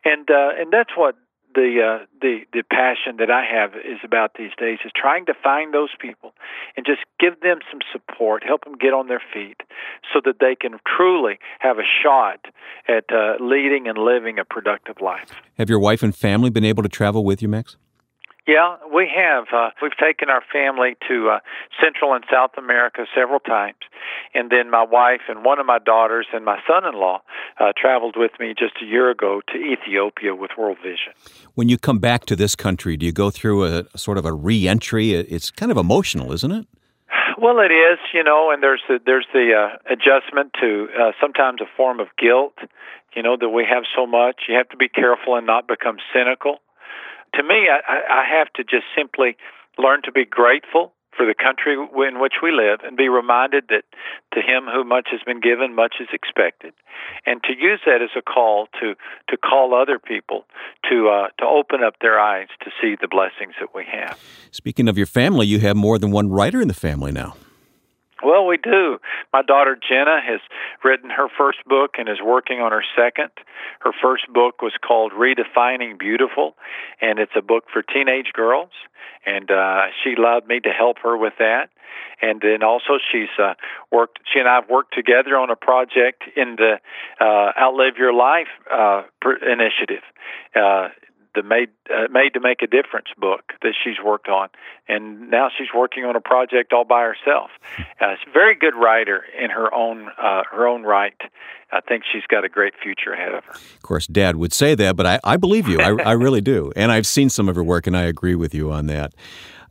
and 0.03 0.29
uh, 0.29 0.51
and 0.59 0.71
that's 0.71 0.91
what 0.95 1.15
the 1.55 1.79
uh, 1.81 2.05
the 2.21 2.41
the 2.53 2.63
passion 2.63 3.17
that 3.17 3.31
I 3.31 3.43
have 3.45 3.73
is 3.75 3.99
about 4.03 4.33
these 4.37 4.51
days 4.57 4.79
is 4.85 4.91
trying 4.95 5.25
to 5.25 5.33
find 5.33 5.73
those 5.73 5.89
people 5.99 6.33
and 6.77 6.85
just 6.85 7.01
give 7.19 7.39
them 7.39 7.59
some 7.71 7.79
support, 7.91 8.43
help 8.43 8.65
them 8.65 8.75
get 8.77 8.93
on 8.93 9.07
their 9.07 9.21
feet, 9.33 9.61
so 10.13 10.21
that 10.25 10.35
they 10.39 10.55
can 10.55 10.79
truly 10.85 11.39
have 11.59 11.79
a 11.79 11.87
shot 12.03 12.45
at 12.87 13.05
uh, 13.11 13.35
leading 13.39 13.87
and 13.87 13.97
living 13.97 14.37
a 14.37 14.45
productive 14.45 15.01
life. 15.01 15.31
Have 15.57 15.69
your 15.69 15.79
wife 15.79 16.03
and 16.03 16.15
family 16.15 16.49
been 16.49 16.65
able 16.65 16.83
to 16.83 16.89
travel 16.89 17.23
with 17.23 17.41
you, 17.41 17.47
Max? 17.47 17.77
Yeah, 18.47 18.77
we 18.93 19.09
have. 19.15 19.45
Uh, 19.51 19.71
we've 19.81 19.97
taken 19.97 20.29
our 20.29 20.43
family 20.53 20.95
to 21.07 21.29
uh, 21.29 21.39
Central 21.81 22.13
and 22.13 22.23
South 22.31 22.51
America 22.57 23.05
several 23.15 23.39
times, 23.39 23.79
and 24.35 24.51
then 24.51 24.69
my 24.69 24.83
wife 24.83 25.21
and 25.27 25.43
one 25.43 25.59
of 25.59 25.65
my 25.65 25.79
daughters 25.79 26.27
and 26.31 26.45
my 26.45 26.59
son-in-law 26.67 27.21
uh, 27.59 27.71
traveled 27.75 28.15
with 28.15 28.31
me 28.39 28.53
just 28.57 28.75
a 28.83 28.85
year 28.85 29.09
ago 29.09 29.41
to 29.51 29.57
Ethiopia 29.57 30.35
with 30.35 30.51
World 30.59 30.77
Vision. 30.83 31.13
When 31.55 31.69
you 31.69 31.79
come 31.79 31.97
back 31.97 32.25
to 32.25 32.35
this 32.35 32.55
country, 32.55 32.97
do 32.97 33.05
you 33.07 33.11
go 33.11 33.31
through 33.31 33.65
a 33.65 33.97
sort 33.97 34.19
of 34.19 34.25
a 34.25 34.33
re-entry? 34.33 35.13
It's 35.13 35.49
kind 35.49 35.71
of 35.71 35.77
emotional, 35.77 36.31
isn't 36.31 36.51
it? 36.51 36.67
Well, 37.39 37.59
it 37.59 37.73
is, 37.73 37.97
you 38.13 38.23
know, 38.23 38.51
and 38.51 38.61
there's 38.61 38.81
the, 38.87 38.99
there's 39.03 39.25
the 39.33 39.53
uh, 39.53 39.77
adjustment 39.91 40.53
to 40.61 40.87
uh, 40.99 41.11
sometimes 41.19 41.61
a 41.61 41.65
form 41.75 41.99
of 41.99 42.07
guilt, 42.17 42.53
you 43.15 43.23
know, 43.23 43.37
that 43.39 43.49
we 43.49 43.65
have 43.67 43.83
so 43.95 44.05
much. 44.05 44.43
You 44.47 44.55
have 44.55 44.69
to 44.69 44.77
be 44.77 44.87
careful 44.87 45.35
and 45.35 45.47
not 45.47 45.67
become 45.67 45.97
cynical 46.13 46.59
to 47.35 47.43
me, 47.43 47.67
I, 47.69 48.23
I 48.23 48.37
have 48.37 48.51
to 48.53 48.63
just 48.63 48.85
simply 48.95 49.37
learn 49.77 50.01
to 50.03 50.11
be 50.11 50.25
grateful 50.25 50.93
for 51.15 51.25
the 51.25 51.33
country 51.33 51.73
in 51.75 52.19
which 52.19 52.35
we 52.43 52.51
live 52.51 52.79
and 52.83 52.97
be 52.97 53.07
reminded 53.07 53.65
that 53.69 53.83
to 54.33 54.41
him 54.41 54.65
who 54.65 54.83
much 54.83 55.07
has 55.11 55.21
been 55.25 55.39
given 55.39 55.73
much 55.73 55.95
is 56.01 56.09
expected. 56.11 56.73
And 57.25 57.41
to 57.43 57.53
use 57.57 57.79
that 57.85 58.01
as 58.01 58.09
a 58.17 58.21
call 58.21 58.67
to 58.81 58.95
to 59.29 59.37
call 59.37 59.73
other 59.73 59.97
people 59.97 60.45
to 60.89 61.09
uh, 61.09 61.27
to 61.39 61.45
open 61.45 61.83
up 61.83 61.95
their 62.01 62.19
eyes 62.19 62.47
to 62.63 62.71
see 62.81 62.95
the 62.99 63.07
blessings 63.07 63.55
that 63.59 63.73
we 63.73 63.85
have. 63.91 64.19
Speaking 64.51 64.89
of 64.89 64.97
your 64.97 65.07
family 65.07 65.47
you 65.47 65.59
have 65.59 65.77
more 65.77 65.97
than 65.97 66.11
one 66.11 66.29
writer 66.29 66.61
in 66.61 66.67
the 66.67 66.73
family 66.73 67.11
now 67.11 67.35
Well, 68.25 68.47
we 68.47 68.57
do. 68.57 68.97
My 69.31 69.43
daughter 69.43 69.77
Jenna 69.77 70.19
has 70.19 70.39
written 70.83 71.11
her 71.11 71.27
first 71.37 71.59
book 71.67 71.91
and 71.99 72.09
is 72.09 72.17
working 72.25 72.59
on 72.59 72.71
her 72.71 72.83
second. 72.97 73.29
Her 73.81 73.91
first 74.01 74.23
book 74.33 74.63
was 74.63 74.73
called 74.81 75.11
Redefining 75.11 75.99
Beautiful, 75.99 76.55
and 76.99 77.19
it's 77.19 77.33
a 77.37 77.43
book 77.43 77.65
for 77.71 77.83
teenage 77.83 78.33
girls. 78.33 78.71
And 79.27 79.51
uh, 79.51 79.93
she 80.03 80.15
allowed 80.17 80.47
me 80.47 80.59
to 80.61 80.69
help 80.69 80.97
her 81.03 81.15
with 81.15 81.33
that. 81.37 81.69
And 82.19 82.41
then 82.41 82.63
also 82.63 82.97
she's 83.11 83.29
uh, 83.37 83.53
worked. 83.91 84.19
She 84.33 84.39
and 84.39 84.49
I 84.49 84.55
have 84.55 84.69
worked 84.69 84.95
together 84.95 85.37
on 85.37 85.51
a 85.51 85.55
project 85.55 86.23
in 86.35 86.55
the 86.55 86.79
uh, 87.21 87.51
Outlive 87.61 87.97
Your 87.97 88.13
Life 88.13 88.49
uh, 88.73 89.03
initiative. 89.41 90.03
Uh, 90.55 90.89
the 91.35 91.43
made 91.43 91.69
uh, 91.89 92.07
made 92.09 92.33
to 92.33 92.39
make 92.39 92.61
a 92.61 92.67
difference 92.67 93.07
book 93.17 93.53
that 93.61 93.73
she's 93.83 93.97
worked 94.03 94.27
on. 94.27 94.49
And 94.87 95.29
now 95.29 95.49
she's 95.55 95.67
working 95.75 96.05
on 96.05 96.15
a 96.15 96.21
project 96.21 96.73
all 96.73 96.85
by 96.85 97.01
herself. 97.01 97.51
Uh, 97.77 98.15
she's 98.17 98.27
a 98.27 98.31
very 98.31 98.55
good 98.55 98.75
writer 98.75 99.23
in 99.39 99.49
her 99.49 99.73
own 99.73 100.09
uh, 100.17 100.43
her 100.51 100.67
own 100.67 100.83
right. 100.83 101.19
I 101.71 101.81
think 101.81 102.03
she's 102.11 102.25
got 102.27 102.45
a 102.45 102.49
great 102.49 102.73
future 102.81 103.13
ahead 103.13 103.33
of 103.33 103.43
her. 103.45 103.53
Of 103.53 103.81
course 103.81 104.07
dad 104.07 104.37
would 104.37 104.53
say 104.53 104.75
that 104.75 104.95
but 104.95 105.05
i, 105.05 105.19
I 105.23 105.37
believe 105.37 105.67
you. 105.67 105.79
I, 105.79 105.95
I 106.03 106.11
really 106.25 106.41
do. 106.41 106.71
And 106.75 106.91
i've 106.91 107.07
seen 107.07 107.29
some 107.29 107.49
of 107.49 107.55
her 107.55 107.63
work 107.63 107.87
and 107.87 107.97
i 107.97 108.03
agree 108.03 108.35
with 108.35 108.53
you 108.53 108.71
on 108.71 108.87
that. 108.87 109.13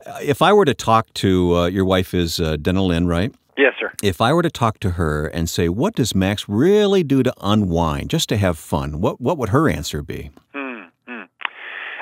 Uh, 0.05 0.19
if 0.21 0.41
i 0.41 0.53
were 0.53 0.65
to 0.65 0.73
talk 0.73 1.11
to 1.15 1.55
uh, 1.55 1.65
your 1.67 1.85
wife 1.85 2.13
is 2.13 2.39
uh, 2.39 2.57
Denalyn, 2.57 3.07
right? 3.07 3.33
Yes, 3.57 3.73
sir. 3.79 3.93
If 4.03 4.19
I 4.19 4.33
were 4.33 4.41
to 4.41 4.51
talk 4.51 4.79
to 4.79 4.91
her 4.91 5.27
and 5.27 5.49
say, 5.49 5.69
"What 5.69 5.95
does 5.95 6.13
Max 6.13 6.49
really 6.49 7.03
do 7.03 7.23
to 7.23 7.33
unwind, 7.39 8.09
just 8.09 8.27
to 8.29 8.37
have 8.37 8.57
fun?" 8.57 8.99
What 8.99 9.21
what 9.21 9.37
would 9.37 9.49
her 9.49 9.69
answer 9.69 10.01
be? 10.01 10.31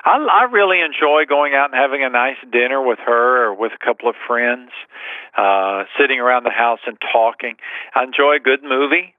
I, 0.06 0.18
I 0.18 0.52
really 0.52 0.82
enjoy 0.82 1.26
going 1.28 1.54
out 1.54 1.72
and 1.72 1.80
having 1.80 2.04
a 2.04 2.10
nice 2.10 2.38
dinner 2.52 2.82
with 2.82 3.00
her 3.06 3.46
or 3.46 3.54
with 3.54 3.72
a 3.74 3.84
couple 3.84 4.10
of 4.10 4.16
friends, 4.28 4.72
uh, 5.38 5.84
sitting 6.00 6.20
around 6.20 6.44
the 6.44 6.52
house 6.52 6.80
and 6.86 6.98
talking. 7.12 7.56
I 7.96 8.04
enjoy 8.04 8.36
a 8.36 8.40
good 8.40 8.64
movie, 8.64 9.16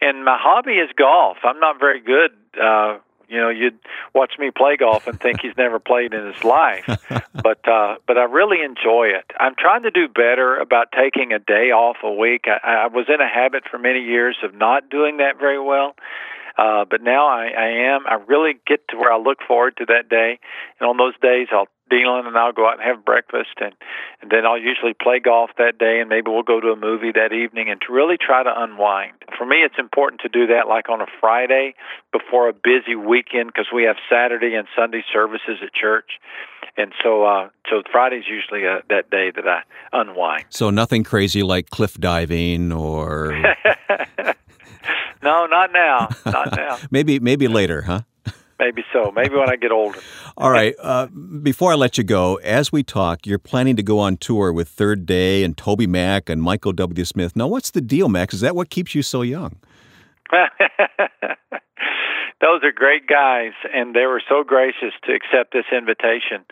and 0.00 0.24
my 0.24 0.36
hobby 0.38 0.74
is 0.74 0.90
golf. 0.96 1.38
I'm 1.44 1.58
not 1.58 1.78
very 1.78 2.00
good. 2.00 2.32
Uh, 2.60 2.98
you 3.28 3.40
know, 3.40 3.48
you'd 3.48 3.78
watch 4.14 4.34
me 4.38 4.50
play 4.56 4.76
golf 4.76 5.08
and 5.08 5.18
think 5.20 5.40
he's 5.40 5.56
never 5.56 5.80
played 5.80 6.14
in 6.14 6.32
his 6.32 6.44
life, 6.44 6.86
but 7.34 7.66
uh, 7.66 7.96
but 8.06 8.18
I 8.18 8.24
really 8.24 8.62
enjoy 8.62 9.08
it. 9.08 9.24
I'm 9.40 9.54
trying 9.58 9.82
to 9.82 9.90
do 9.90 10.06
better 10.06 10.56
about 10.58 10.92
taking 10.92 11.32
a 11.32 11.38
day 11.40 11.72
off 11.72 11.96
a 12.04 12.12
week. 12.12 12.44
I, 12.46 12.84
I 12.84 12.86
was 12.86 13.06
in 13.08 13.20
a 13.20 13.28
habit 13.28 13.64
for 13.68 13.78
many 13.78 14.00
years 14.00 14.36
of 14.44 14.54
not 14.54 14.88
doing 14.90 15.16
that 15.16 15.38
very 15.40 15.60
well 15.60 15.96
uh, 16.58 16.84
but 16.88 17.02
now 17.02 17.28
I, 17.28 17.48
I 17.56 17.68
am. 17.94 18.06
I 18.06 18.14
really 18.26 18.54
get 18.66 18.86
to 18.88 18.96
where 18.96 19.12
I 19.12 19.18
look 19.18 19.38
forward 19.46 19.76
to 19.78 19.86
that 19.86 20.08
day, 20.08 20.38
and 20.80 20.88
on 20.88 20.96
those 20.96 21.14
days 21.20 21.48
I'll 21.52 21.68
Denalyn 21.90 22.26
and 22.26 22.36
I'll 22.36 22.52
go 22.52 22.66
out 22.66 22.80
and 22.80 22.82
have 22.82 23.04
breakfast, 23.04 23.54
and 23.60 23.72
and 24.20 24.30
then 24.30 24.44
I'll 24.44 24.58
usually 24.58 24.94
play 24.94 25.20
golf 25.20 25.50
that 25.58 25.78
day, 25.78 26.00
and 26.00 26.08
maybe 26.08 26.30
we'll 26.30 26.42
go 26.42 26.58
to 26.60 26.68
a 26.68 26.76
movie 26.76 27.12
that 27.12 27.32
evening, 27.32 27.70
and 27.70 27.80
to 27.86 27.92
really 27.92 28.16
try 28.18 28.42
to 28.42 28.50
unwind. 28.52 29.12
For 29.38 29.46
me, 29.46 29.58
it's 29.58 29.78
important 29.78 30.22
to 30.22 30.28
do 30.28 30.48
that 30.48 30.66
like 30.68 30.88
on 30.88 31.00
a 31.00 31.06
Friday 31.20 31.74
before 32.10 32.48
a 32.48 32.52
busy 32.52 32.96
weekend 32.96 33.52
because 33.52 33.68
we 33.72 33.84
have 33.84 33.96
Saturday 34.10 34.54
and 34.54 34.66
Sunday 34.74 35.04
services 35.12 35.58
at 35.62 35.72
church. 35.74 36.18
And 36.78 36.92
so, 37.02 37.24
uh, 37.24 37.48
so 37.70 37.82
Friday's 37.90 38.24
usually 38.28 38.66
uh, 38.66 38.80
that 38.90 39.08
day 39.08 39.30
that 39.34 39.48
I 39.48 39.62
unwind. 39.92 40.44
So 40.50 40.68
nothing 40.68 41.04
crazy 41.04 41.42
like 41.42 41.70
cliff 41.70 41.94
diving 41.94 42.70
or 42.70 43.32
No, 45.26 45.46
not 45.46 45.72
now. 45.72 46.08
Not 46.24 46.56
now. 46.56 46.78
maybe 46.92 47.18
maybe 47.18 47.48
later, 47.48 47.82
huh? 47.82 48.02
Maybe 48.60 48.84
so. 48.92 49.10
Maybe 49.10 49.34
when 49.34 49.50
I 49.50 49.56
get 49.56 49.72
older. 49.72 49.98
All 50.36 50.50
right. 50.50 50.74
Uh, 50.80 51.06
before 51.06 51.72
I 51.72 51.74
let 51.74 51.98
you 51.98 52.04
go, 52.04 52.36
as 52.36 52.70
we 52.72 52.82
talk, 52.84 53.26
you're 53.26 53.38
planning 53.38 53.74
to 53.76 53.82
go 53.82 53.98
on 53.98 54.16
tour 54.16 54.52
with 54.52 54.68
Third 54.68 55.04
Day 55.04 55.42
and 55.42 55.56
Toby 55.56 55.86
Mac 55.88 56.30
and 56.30 56.40
Michael 56.40 56.72
W. 56.72 57.04
Smith. 57.04 57.34
Now, 57.36 57.48
what's 57.48 57.72
the 57.72 57.80
deal, 57.82 58.08
Max? 58.08 58.32
Is 58.32 58.40
that 58.40 58.54
what 58.54 58.70
keeps 58.70 58.94
you 58.94 59.02
so 59.02 59.22
young? 59.22 59.56
Those 62.40 62.62
are 62.62 62.72
great 62.72 63.06
guys, 63.06 63.52
and 63.74 63.94
they 63.94 64.06
were 64.06 64.22
so 64.28 64.44
gracious 64.44 64.92
to 65.04 65.12
accept 65.12 65.52
this 65.52 65.64
invitation 65.76 66.44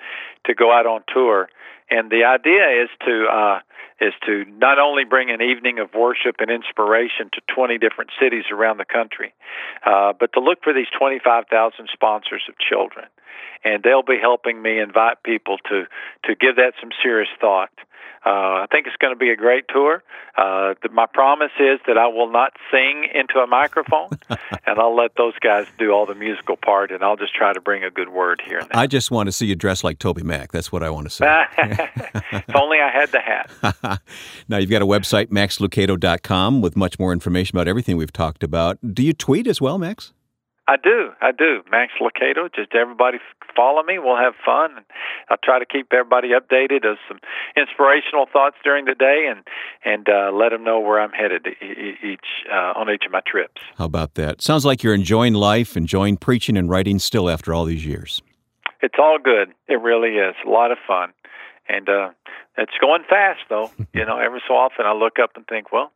to 0.46 0.54
go 0.54 0.72
out 0.72 0.86
on 0.86 1.04
tour. 1.12 1.48
And 1.90 2.10
the 2.10 2.24
idea 2.24 2.82
is 2.82 2.88
to 3.06 3.26
uh, 3.32 3.60
is 4.00 4.12
to 4.26 4.44
not 4.58 4.78
only 4.78 5.04
bring 5.04 5.30
an 5.30 5.40
evening 5.40 5.78
of 5.78 5.94
worship 5.94 6.36
and 6.40 6.50
inspiration 6.50 7.30
to 7.32 7.40
20 7.54 7.78
different 7.78 8.10
cities 8.20 8.44
around 8.50 8.78
the 8.78 8.84
country, 8.84 9.32
uh, 9.86 10.12
but 10.18 10.32
to 10.32 10.40
look 10.40 10.58
for 10.62 10.72
these 10.72 10.88
25,000 10.98 11.88
sponsors 11.92 12.42
of 12.48 12.54
children. 12.58 13.06
And 13.64 13.82
they'll 13.82 14.02
be 14.02 14.18
helping 14.20 14.60
me 14.60 14.78
invite 14.78 15.22
people 15.22 15.58
to, 15.70 15.84
to 16.24 16.34
give 16.34 16.56
that 16.56 16.74
some 16.80 16.90
serious 17.02 17.30
thought. 17.40 17.70
Uh, 18.26 18.64
I 18.64 18.66
think 18.72 18.86
it's 18.86 18.96
going 18.96 19.12
to 19.12 19.18
be 19.18 19.28
a 19.30 19.36
great 19.36 19.66
tour. 19.68 20.02
Uh, 20.36 20.74
the, 20.82 20.88
my 20.88 21.04
promise 21.04 21.52
is 21.60 21.78
that 21.86 21.98
I 21.98 22.06
will 22.06 22.30
not 22.30 22.54
sing 22.70 23.06
into 23.12 23.38
a 23.38 23.46
microphone, 23.46 24.08
and 24.66 24.78
I'll 24.78 24.96
let 24.96 25.16
those 25.16 25.34
guys 25.40 25.66
do 25.78 25.90
all 25.90 26.06
the 26.06 26.14
musical 26.14 26.56
part, 26.56 26.90
and 26.90 27.04
I'll 27.04 27.16
just 27.16 27.34
try 27.34 27.52
to 27.52 27.60
bring 27.60 27.84
a 27.84 27.90
good 27.90 28.08
word 28.08 28.40
here. 28.42 28.60
And 28.60 28.70
there. 28.70 28.80
I 28.80 28.86
just 28.86 29.10
want 29.10 29.26
to 29.26 29.32
see 29.32 29.44
you 29.44 29.56
dressed 29.56 29.84
like 29.84 29.98
Toby 29.98 30.22
Mac. 30.22 30.52
That's 30.52 30.72
what 30.72 30.82
I 30.82 30.88
want 30.88 31.06
to 31.06 31.10
say. 31.10 31.26
if 31.58 32.56
only 32.56 32.78
I 32.78 32.90
had 32.90 33.12
the 33.12 33.20
hat. 33.20 34.00
now, 34.48 34.56
you've 34.56 34.70
got 34.70 34.80
a 34.80 34.86
website, 34.86 35.26
maxlucado.com, 35.26 36.62
with 36.62 36.76
much 36.76 36.98
more 36.98 37.12
information 37.12 37.58
about 37.58 37.68
everything 37.68 37.98
we've 37.98 38.12
talked 38.12 38.42
about. 38.42 38.78
Do 38.94 39.02
you 39.02 39.12
tweet 39.12 39.46
as 39.46 39.60
well, 39.60 39.76
Max? 39.76 40.13
I 40.66 40.76
do. 40.76 41.10
I 41.20 41.30
do. 41.32 41.62
Max 41.70 41.92
Lucado. 42.00 42.48
Just 42.54 42.74
everybody 42.74 43.18
follow 43.54 43.82
me. 43.82 43.98
We'll 43.98 44.16
have 44.16 44.32
fun. 44.44 44.84
I'll 45.28 45.36
try 45.42 45.58
to 45.58 45.66
keep 45.66 45.92
everybody 45.92 46.30
updated 46.30 46.90
of 46.90 46.96
some 47.06 47.18
inspirational 47.54 48.26
thoughts 48.32 48.56
during 48.64 48.86
the 48.86 48.94
day, 48.94 49.30
and 49.30 49.46
and 49.84 50.08
uh, 50.08 50.32
let 50.32 50.50
them 50.50 50.64
know 50.64 50.80
where 50.80 51.00
I'm 51.00 51.12
headed 51.12 51.46
each 52.02 52.26
uh, 52.50 52.72
on 52.76 52.88
each 52.90 53.04
of 53.04 53.12
my 53.12 53.20
trips. 53.26 53.60
How 53.76 53.84
about 53.84 54.14
that? 54.14 54.40
Sounds 54.40 54.64
like 54.64 54.82
you're 54.82 54.94
enjoying 54.94 55.34
life, 55.34 55.76
enjoying 55.76 56.16
preaching 56.16 56.56
and 56.56 56.70
writing 56.70 56.98
still 56.98 57.28
after 57.28 57.52
all 57.52 57.66
these 57.66 57.84
years. 57.84 58.22
It's 58.80 58.96
all 58.98 59.18
good. 59.22 59.52
It 59.68 59.80
really 59.80 60.16
is 60.16 60.34
a 60.46 60.48
lot 60.48 60.70
of 60.70 60.78
fun, 60.86 61.12
and 61.68 61.88
uh, 61.90 62.10
it's 62.56 62.78
going 62.80 63.04
fast 63.08 63.40
though. 63.50 63.70
you 63.92 64.06
know, 64.06 64.18
every 64.18 64.42
so 64.48 64.54
often 64.54 64.86
I 64.86 64.94
look 64.94 65.18
up 65.22 65.32
and 65.36 65.46
think, 65.46 65.72
well 65.72 65.92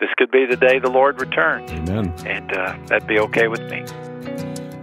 this 0.00 0.10
could 0.16 0.30
be 0.30 0.46
the 0.46 0.56
day 0.56 0.78
the 0.78 0.90
Lord 0.90 1.20
returns. 1.20 1.70
Amen. 1.70 2.12
And 2.26 2.52
uh, 2.52 2.76
that'd 2.86 3.06
be 3.06 3.18
okay 3.20 3.48
with 3.48 3.62
me. 3.70 3.84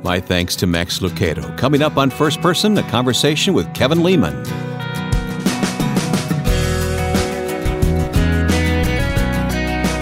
My 0.03 0.19
thanks 0.19 0.55
to 0.57 0.67
Max 0.67 0.99
Lucado. 0.99 1.55
Coming 1.57 1.81
up 1.81 1.97
on 1.97 2.09
First 2.09 2.41
Person, 2.41 2.77
a 2.77 2.83
conversation 2.89 3.53
with 3.53 3.71
Kevin 3.73 4.01
Leman. 4.01 4.43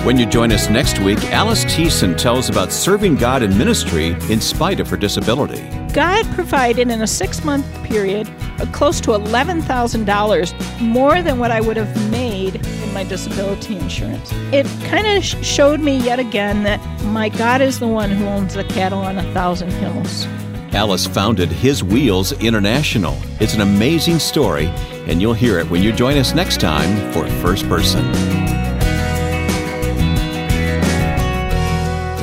When 0.05 0.17
you 0.17 0.25
join 0.25 0.51
us 0.51 0.69
next 0.69 0.99
week, 0.99 1.21
Alice 1.25 1.65
Thiessen 1.65 2.17
tells 2.17 2.49
about 2.49 2.71
serving 2.71 3.15
God 3.15 3.43
in 3.43 3.55
ministry 3.57 4.15
in 4.29 4.39
spite 4.39 4.79
of 4.79 4.89
her 4.89 4.97
disability. 4.97 5.61
God 5.93 6.25
provided 6.33 6.89
in 6.89 7.01
a 7.01 7.07
six 7.07 7.43
month 7.43 7.65
period 7.83 8.27
a 8.59 8.65
close 8.67 9.01
to 9.01 9.11
$11,000 9.11 10.81
more 10.81 11.21
than 11.21 11.37
what 11.37 11.51
I 11.51 11.61
would 11.61 11.77
have 11.77 12.11
made 12.11 12.65
in 12.89 12.93
my 12.93 13.03
disability 13.03 13.77
insurance. 13.77 14.31
It 14.51 14.65
kind 14.89 15.07
of 15.07 15.23
showed 15.23 15.79
me 15.79 15.97
yet 15.97 16.19
again 16.19 16.63
that 16.63 16.79
my 17.05 17.29
God 17.29 17.61
is 17.61 17.79
the 17.79 17.87
one 17.87 18.09
who 18.09 18.25
owns 18.25 18.55
the 18.55 18.63
cattle 18.63 18.99
on 18.99 19.17
a 19.17 19.33
thousand 19.33 19.71
hills. 19.71 20.25
Alice 20.73 21.07
founded 21.07 21.49
His 21.49 21.83
Wheels 21.83 22.31
International. 22.33 23.17
It's 23.39 23.53
an 23.53 23.61
amazing 23.61 24.19
story, 24.19 24.67
and 25.07 25.21
you'll 25.21 25.33
hear 25.33 25.59
it 25.59 25.69
when 25.69 25.81
you 25.81 25.91
join 25.91 26.17
us 26.17 26.35
next 26.35 26.59
time 26.59 27.11
for 27.11 27.27
First 27.41 27.67
Person. 27.67 28.03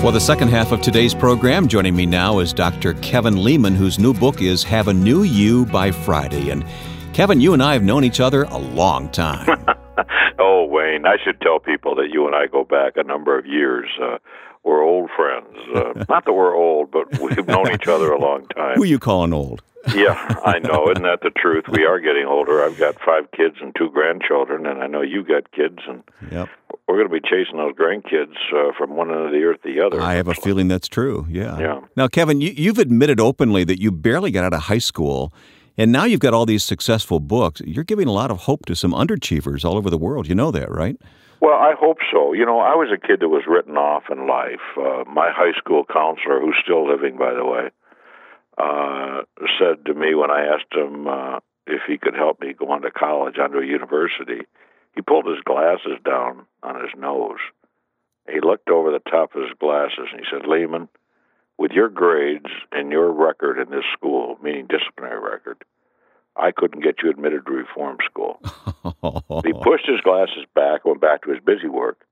For 0.01 0.13
the 0.13 0.21
second 0.21 0.49
half 0.49 0.71
of 0.71 0.81
today's 0.81 1.15
program, 1.15 1.67
joining 1.67 1.97
me 1.97 2.07
now 2.07 2.39
is 2.39 2.53
Dr. 2.53 2.95
Kevin 2.95 3.43
Leman, 3.43 3.75
whose 3.75 3.99
new 3.99 4.15
book 4.15 4.41
is 4.41 4.63
Have 4.63 4.87
a 4.87 4.95
New 4.95 5.25
You 5.25 5.67
by 5.67 5.91
Friday. 5.91 6.51
And 6.51 6.65
Kevin, 7.13 7.41
you 7.41 7.55
and 7.55 7.63
I 7.63 7.73
have 7.73 7.83
known 7.83 8.05
each 8.05 8.21
other 8.21 8.45
a 8.45 8.59
long 8.59 9.09
time. 9.09 9.65
I 11.07 11.17
should 11.23 11.41
tell 11.41 11.59
people 11.59 11.95
that 11.97 12.09
you 12.13 12.27
and 12.27 12.35
I 12.35 12.47
go 12.47 12.65
back 12.65 12.97
a 12.97 13.03
number 13.03 13.39
of 13.39 13.47
years. 13.47 13.89
Uh, 14.03 14.19
we're 14.65 14.83
old 14.83 15.11
friends. 15.17 15.57
Uh, 15.75 16.05
not 16.09 16.25
that 16.25 16.33
we're 16.33 16.55
old, 16.55 16.91
but 16.91 17.21
we've 17.21 17.47
known 17.47 17.73
each 17.73 17.87
other 17.87 18.13
a 18.13 18.19
long 18.19 18.47
time. 18.49 18.77
Who 18.77 18.85
you 18.85 18.99
calling 18.99 19.33
old? 19.33 19.63
yeah, 19.95 20.41
I 20.45 20.59
know. 20.59 20.91
Isn't 20.91 21.05
that 21.05 21.21
the 21.23 21.31
truth? 21.37 21.67
We 21.71 21.85
are 21.85 22.01
getting 22.01 22.27
older. 22.27 22.65
I've 22.65 22.77
got 22.77 22.97
five 23.01 23.31
kids 23.31 23.57
and 23.61 23.75
two 23.77 23.91
grandchildren, 23.91 24.67
and 24.67 24.83
I 24.83 24.89
know 24.89 25.01
you 25.03 25.23
got 25.23 25.53
kids, 25.53 25.79
and 25.89 26.03
yep. 26.31 26.49
we're 26.89 26.97
going 26.97 27.09
to 27.09 27.13
be 27.13 27.21
chasing 27.21 27.59
those 27.59 27.75
grandkids 27.75 28.35
uh, 28.53 28.73
from 28.77 28.97
one 28.97 29.13
end 29.13 29.27
of 29.27 29.31
the 29.31 29.45
earth 29.45 29.63
to 29.63 29.73
the 29.73 29.81
other. 29.81 30.01
I 30.01 30.15
have 30.15 30.27
a 30.27 30.35
feeling 30.35 30.67
that's 30.67 30.89
true. 30.89 31.27
Yeah. 31.31 31.59
Yeah. 31.59 31.81
Now, 31.95 32.09
Kevin, 32.09 32.41
you, 32.41 32.51
you've 32.57 32.79
admitted 32.79 33.21
openly 33.21 33.63
that 33.65 33.81
you 33.81 33.93
barely 33.93 34.33
got 34.33 34.45
out 34.45 34.55
of 34.55 34.63
high 34.63 34.79
school, 34.79 35.33
and 35.77 35.93
now 35.93 36.05
you've 36.05 36.21
got 36.21 36.35
all 36.35 36.47
these 36.47 36.65
successful 36.65 37.21
books. 37.21 37.61
You're 37.65 37.85
giving 37.85 38.09
a 38.09 38.13
lot 38.13 38.31
of 38.31 38.39
hope 38.39 38.67
to 38.67 38.77
some 38.77 38.93
underachievers 38.93 39.65
all 39.65 39.77
over 39.77 39.91
the 39.91 39.99
world. 39.99 40.29
You 40.29 40.35
know 40.35 40.51
that, 40.51 40.71
right? 40.71 40.97
Well, 41.41 41.55
I 41.55 41.75
hope 41.79 41.99
so. 42.11 42.33
You 42.33 42.47
know, 42.47 42.61
I 42.61 42.75
was 42.75 42.89
a 42.93 43.07
kid 43.07 43.21
that 43.21 43.29
was 43.29 43.45
written 43.47 43.77
off 43.77 44.05
in 44.11 44.27
life. 44.27 44.65
Uh, 44.77 45.05
my 45.07 45.31
high 45.31 45.53
school 45.59 45.85
counselor, 45.85 46.41
who's 46.41 46.57
still 46.63 46.89
living, 46.89 47.19
by 47.19 47.35
the 47.35 47.45
way, 47.45 47.69
uh, 48.57 49.23
said 49.59 49.85
to 49.85 49.95
me 49.95 50.15
when 50.15 50.31
I 50.31 50.47
asked 50.47 50.73
him 50.73 51.07
uh, 51.07 51.41
if 51.67 51.83
he 51.87 51.99
could 51.99 52.15
help 52.15 52.41
me 52.41 52.55
go 52.55 52.71
on 52.71 52.83
to 52.83 52.91
college, 52.91 53.37
onto 53.39 53.59
a 53.59 53.67
university, 53.67 54.47
he 54.95 55.03
pulled 55.03 55.27
his 55.27 55.45
glasses 55.45 55.99
down 56.05 56.47
on 56.63 56.81
his 56.81 56.91
nose. 56.97 57.39
He 58.29 58.41
looked 58.41 58.71
over 58.71 58.91
the 58.91 59.11
top 59.11 59.35
of 59.35 59.43
his 59.43 59.53
glasses 59.61 60.09
and 60.11 60.21
he 60.21 60.27
said, 60.31 60.49
Leman, 60.49 60.89
with 61.59 61.73
your 61.73 61.89
grades 61.89 62.51
and 62.73 62.91
your 62.91 63.11
record 63.11 63.59
in 63.59 63.71
this 63.71 63.85
school, 63.93 64.37
meaning 64.43 64.67
disciplinary 64.67 65.21
record, 65.21 65.65
I 66.37 66.53
couldn't 66.53 66.83
get 66.83 66.97
you 67.03 67.11
admitted 67.11 67.47
to 67.47 67.53
reform 67.53 67.99
school. 68.05 68.39
he 69.45 69.53
pushed 69.53 69.87
his 69.87 70.01
glasses 70.03 70.45
back, 70.55 70.85
went 70.85 71.01
back 71.01 71.23
to 71.23 71.31
his 71.31 71.43
busy 71.43 71.69
work. 71.69 72.05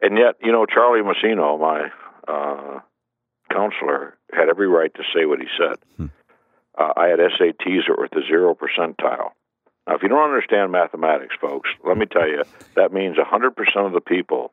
And 0.00 0.16
yet, 0.16 0.36
you 0.42 0.50
know, 0.50 0.64
Charlie 0.64 1.02
Massino, 1.02 1.60
my 1.60 1.90
uh, 2.26 2.80
counselor, 3.52 4.16
had 4.32 4.48
every 4.48 4.66
right 4.66 4.92
to 4.94 5.02
say 5.14 5.26
what 5.26 5.40
he 5.40 5.46
said. 5.58 5.76
Hmm. 5.96 6.06
Uh, 6.78 6.92
I 6.96 7.08
had 7.08 7.18
SATs 7.18 7.86
that 7.86 7.98
were 7.98 8.06
at 8.06 8.12
the 8.12 8.22
zero 8.26 8.54
percentile. 8.54 9.32
Now, 9.86 9.96
if 9.96 10.02
you 10.02 10.08
don't 10.08 10.24
understand 10.24 10.72
mathematics, 10.72 11.34
folks, 11.38 11.68
let 11.84 11.98
me 11.98 12.06
tell 12.06 12.26
you, 12.26 12.44
that 12.76 12.92
means 12.92 13.16
100% 13.16 13.86
of 13.86 13.92
the 13.92 14.00
people 14.00 14.52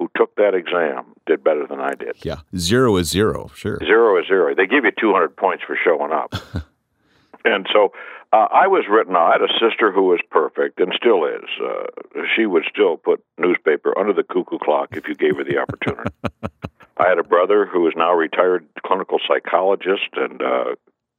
who 0.00 0.10
took 0.16 0.34
that 0.36 0.54
exam 0.54 1.12
did 1.26 1.44
better 1.44 1.66
than 1.66 1.78
I 1.78 1.92
did. 1.92 2.16
Yeah, 2.24 2.40
zero 2.56 2.96
is 2.96 3.10
zero, 3.10 3.50
sure. 3.54 3.78
Zero 3.84 4.18
is 4.18 4.26
zero. 4.26 4.54
They 4.54 4.66
give 4.66 4.84
you 4.84 4.92
200 4.98 5.36
points 5.36 5.62
for 5.64 5.78
showing 5.84 6.10
up. 6.10 6.34
and 7.44 7.68
so 7.70 7.92
uh, 8.32 8.48
I 8.50 8.66
was 8.66 8.86
written 8.90 9.14
out. 9.14 9.28
I 9.28 9.32
had 9.32 9.42
a 9.42 9.52
sister 9.60 9.92
who 9.92 10.04
was 10.04 10.20
perfect 10.30 10.80
and 10.80 10.92
still 10.96 11.26
is. 11.26 11.44
Uh, 11.62 12.22
she 12.34 12.46
would 12.46 12.64
still 12.72 12.96
put 12.96 13.22
newspaper 13.38 13.96
under 13.98 14.14
the 14.14 14.22
cuckoo 14.22 14.58
clock 14.58 14.88
if 14.92 15.06
you 15.06 15.14
gave 15.14 15.36
her 15.36 15.44
the 15.44 15.58
opportunity. 15.58 16.10
I 16.96 17.06
had 17.06 17.18
a 17.18 17.22
brother 17.22 17.66
who 17.66 17.86
is 17.86 17.94
now 17.94 18.14
retired 18.14 18.66
clinical 18.86 19.18
psychologist 19.28 20.16
and 20.16 20.40
uh, 20.40 20.76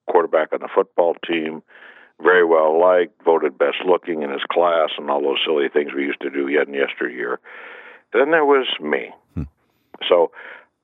quarterback 0.09 0.53
on 0.53 0.61
the 0.61 0.69
football 0.73 1.15
team. 1.27 1.61
Very 2.19 2.45
well 2.45 2.79
liked, 2.79 3.23
voted 3.23 3.57
best 3.57 3.77
looking 3.85 4.23
in 4.23 4.31
his 4.31 4.43
class, 4.51 4.89
and 4.97 5.09
all 5.09 5.21
those 5.21 5.39
silly 5.45 5.69
things 5.69 5.91
we 5.95 6.03
used 6.03 6.21
to 6.21 6.29
do 6.29 6.47
yet 6.47 6.67
and 6.67 6.75
yesteryear. 6.75 7.39
Then 8.13 8.31
there 8.31 8.45
was 8.45 8.67
me. 8.81 9.09
Hmm. 9.33 9.43
So 10.07 10.31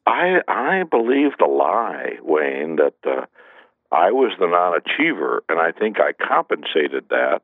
I 0.05 0.39
I 0.47 0.83
believed 0.83 1.41
a 1.41 1.47
lie, 1.47 2.17
Wayne, 2.21 2.77
that 2.77 2.95
uh, 3.05 3.25
I 3.91 4.11
was 4.11 4.33
the 4.39 4.47
non-achiever, 4.47 5.43
and 5.49 5.59
I 5.59 5.71
think 5.71 5.97
I 5.99 6.13
compensated 6.13 7.05
that 7.09 7.41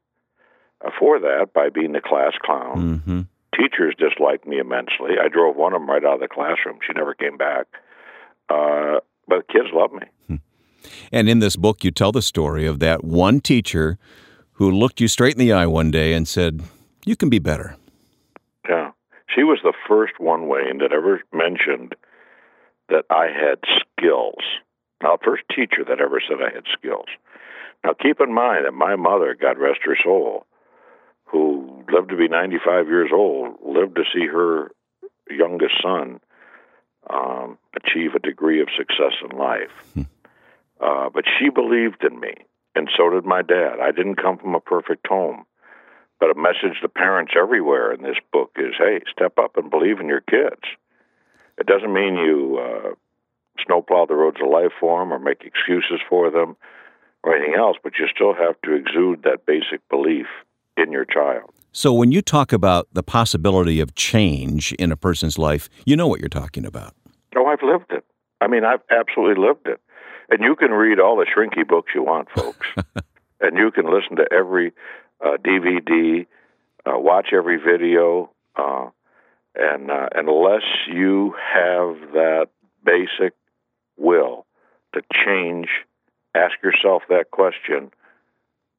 uh, 0.84 0.90
for 1.00 1.20
that 1.20 1.48
by 1.54 1.70
being 1.70 1.94
the 1.94 2.02
class 2.02 2.34
clown. 2.44 3.02
Mm-hmm. 3.06 3.22
Teachers 3.56 3.96
disliked 3.98 4.48
me 4.48 4.58
immensely. 4.60 5.20
I 5.24 5.28
drove 5.30 5.56
one 5.56 5.74
of 5.74 5.82
them 5.82 5.90
right 5.90 6.04
out 6.04 6.16
of 6.16 6.20
the 6.22 6.28
classroom. 6.28 6.80
She 6.86 6.94
never 6.94 7.14
came 7.14 7.38
back. 7.38 7.68
Uh, 8.50 9.00
but 9.28 9.48
kids 9.48 9.68
loved 9.72 9.94
me. 9.94 10.08
Hmm. 10.28 10.36
And 11.12 11.30
in 11.30 11.40
this 11.40 11.56
book, 11.56 11.84
you 11.84 11.92
tell 11.92 12.12
the 12.12 12.22
story 12.22 12.66
of 12.66 12.80
that 12.80 13.04
one 13.04 13.40
teacher 13.40 13.98
who 14.54 14.70
looked 14.72 15.00
you 15.00 15.08
straight 15.08 15.34
in 15.34 15.40
the 15.40 15.54
eye 15.54 15.66
one 15.66 15.92
day 15.92 16.14
and 16.14 16.28
said, 16.28 16.62
"You 17.06 17.16
can 17.16 17.30
be 17.30 17.40
better." 17.40 17.76
Yeah, 18.68 18.92
she 19.34 19.44
was 19.44 19.60
the 19.64 19.74
first 19.88 20.14
one, 20.20 20.48
Wayne, 20.48 20.80
that 20.80 20.94
ever 20.94 21.22
mentioned 21.32 21.96
that 22.90 23.06
I 23.10 23.28
had 23.28 23.60
skills. 23.82 24.44
Now, 25.02 25.18
first 25.24 25.44
teacher 25.54 25.84
that 25.88 26.00
ever 26.00 26.22
said 26.28 26.38
I 26.42 26.54
had 26.54 26.66
skills. 26.72 27.08
Now, 27.84 27.94
keep 27.94 28.22
in 28.22 28.34
mind 28.34 28.66
that 28.66 28.74
my 28.74 28.96
mother, 28.96 29.36
God 29.40 29.58
rest 29.58 29.80
her 29.84 29.98
soul, 30.02 30.46
who 31.26 31.84
lived 31.92 32.10
to 32.10 32.18
be 32.18 32.28
95 32.28 32.88
years 32.88 33.10
old, 33.14 33.56
lived 33.66 33.96
to 33.96 34.04
see 34.14 34.28
her 34.28 34.72
youngest 35.30 35.76
son 35.82 36.20
um, 37.10 37.58
achieve 37.76 38.14
a 38.16 38.20
degree 38.20 38.62
of 38.62 38.68
success 38.78 39.14
in 39.30 39.38
life. 39.38 39.72
Hmm. 39.94 40.02
Uh, 40.80 41.10
but 41.14 41.26
she 41.40 41.50
believed 41.50 42.04
in 42.04 42.20
me, 42.20 42.34
and 42.76 42.90
so 42.96 43.10
did 43.10 43.26
my 43.26 43.42
dad. 43.42 43.80
I 43.82 43.92
didn't 43.92 44.22
come 44.22 44.38
from 44.38 44.56
a 44.56 44.60
perfect 44.60 45.08
home. 45.08 45.46
But 46.24 46.38
a 46.38 46.42
message 46.42 46.80
to 46.82 46.88
parents 46.88 47.34
everywhere 47.38 47.92
in 47.92 48.02
this 48.02 48.16
book 48.32 48.52
is 48.56 48.76
hey, 48.78 49.02
step 49.12 49.34
up 49.38 49.58
and 49.58 49.70
believe 49.70 50.00
in 50.00 50.08
your 50.08 50.22
kids. 50.22 50.62
It 51.58 51.68
doesn't 51.68 51.94
mean 51.94 52.16
you 52.16 52.62
uh, 52.64 52.96
snowplow 53.66 54.06
the 54.06 54.16
roads 54.16 54.38
of 54.42 54.50
life 54.50 54.72
for 54.80 55.02
them 55.02 55.12
or 55.12 55.20
make 55.20 55.42
excuses 55.42 56.00
for 56.08 56.32
them 56.32 56.56
or 57.24 57.36
anything 57.36 57.56
else, 57.60 57.76
but 57.84 58.00
you 58.00 58.08
still 58.08 58.34
have 58.34 58.56
to 58.62 58.74
exude 58.74 59.24
that 59.24 59.46
basic 59.46 59.86
belief 59.90 60.28
in 60.78 60.94
your 60.94 61.04
child. 61.04 61.50
So, 61.74 61.92
when 61.92 62.14
you 62.14 62.22
talk 62.22 62.54
about 62.54 62.88
the 62.94 63.04
possibility 63.04 63.82
of 63.82 63.94
change 63.96 64.72
in 64.80 64.94
a 64.94 64.96
person's 64.96 65.38
life, 65.38 65.68
you 65.86 65.98
know 65.98 66.08
what 66.08 66.22
you're 66.22 66.30
talking 66.30 66.66
about. 66.66 66.96
Oh, 67.36 67.48
I've 67.48 67.64
lived 67.64 67.92
it. 67.92 68.06
I 68.40 68.48
mean, 68.48 68.64
I've 68.64 68.80
absolutely 68.90 69.44
lived 69.46 69.68
it. 69.68 69.82
And 70.30 70.40
you 70.42 70.56
can 70.56 70.72
read 70.72 71.02
all 71.02 71.18
the 71.18 71.26
shrinky 71.26 71.68
books 71.68 71.92
you 71.94 72.02
want, 72.02 72.30
folks. 72.32 72.66
and 73.42 73.58
you 73.58 73.72
can 73.72 73.94
listen 73.94 74.16
to 74.16 74.26
every 74.32 74.72
uh, 75.24 75.38
DVD, 75.38 76.26
uh, 76.86 77.00
watch 77.00 77.28
every 77.34 77.58
video, 77.58 78.30
uh, 78.56 78.90
and 79.56 79.90
uh, 79.90 80.10
unless 80.16 80.64
you 80.88 81.34
have 81.54 82.12
that 82.14 82.48
basic 82.86 83.34
will 83.98 84.46
to 84.94 85.02
change, 85.26 85.68
ask 86.36 86.56
yourself 86.64 87.04
that 87.10 87.32
question 87.32 87.92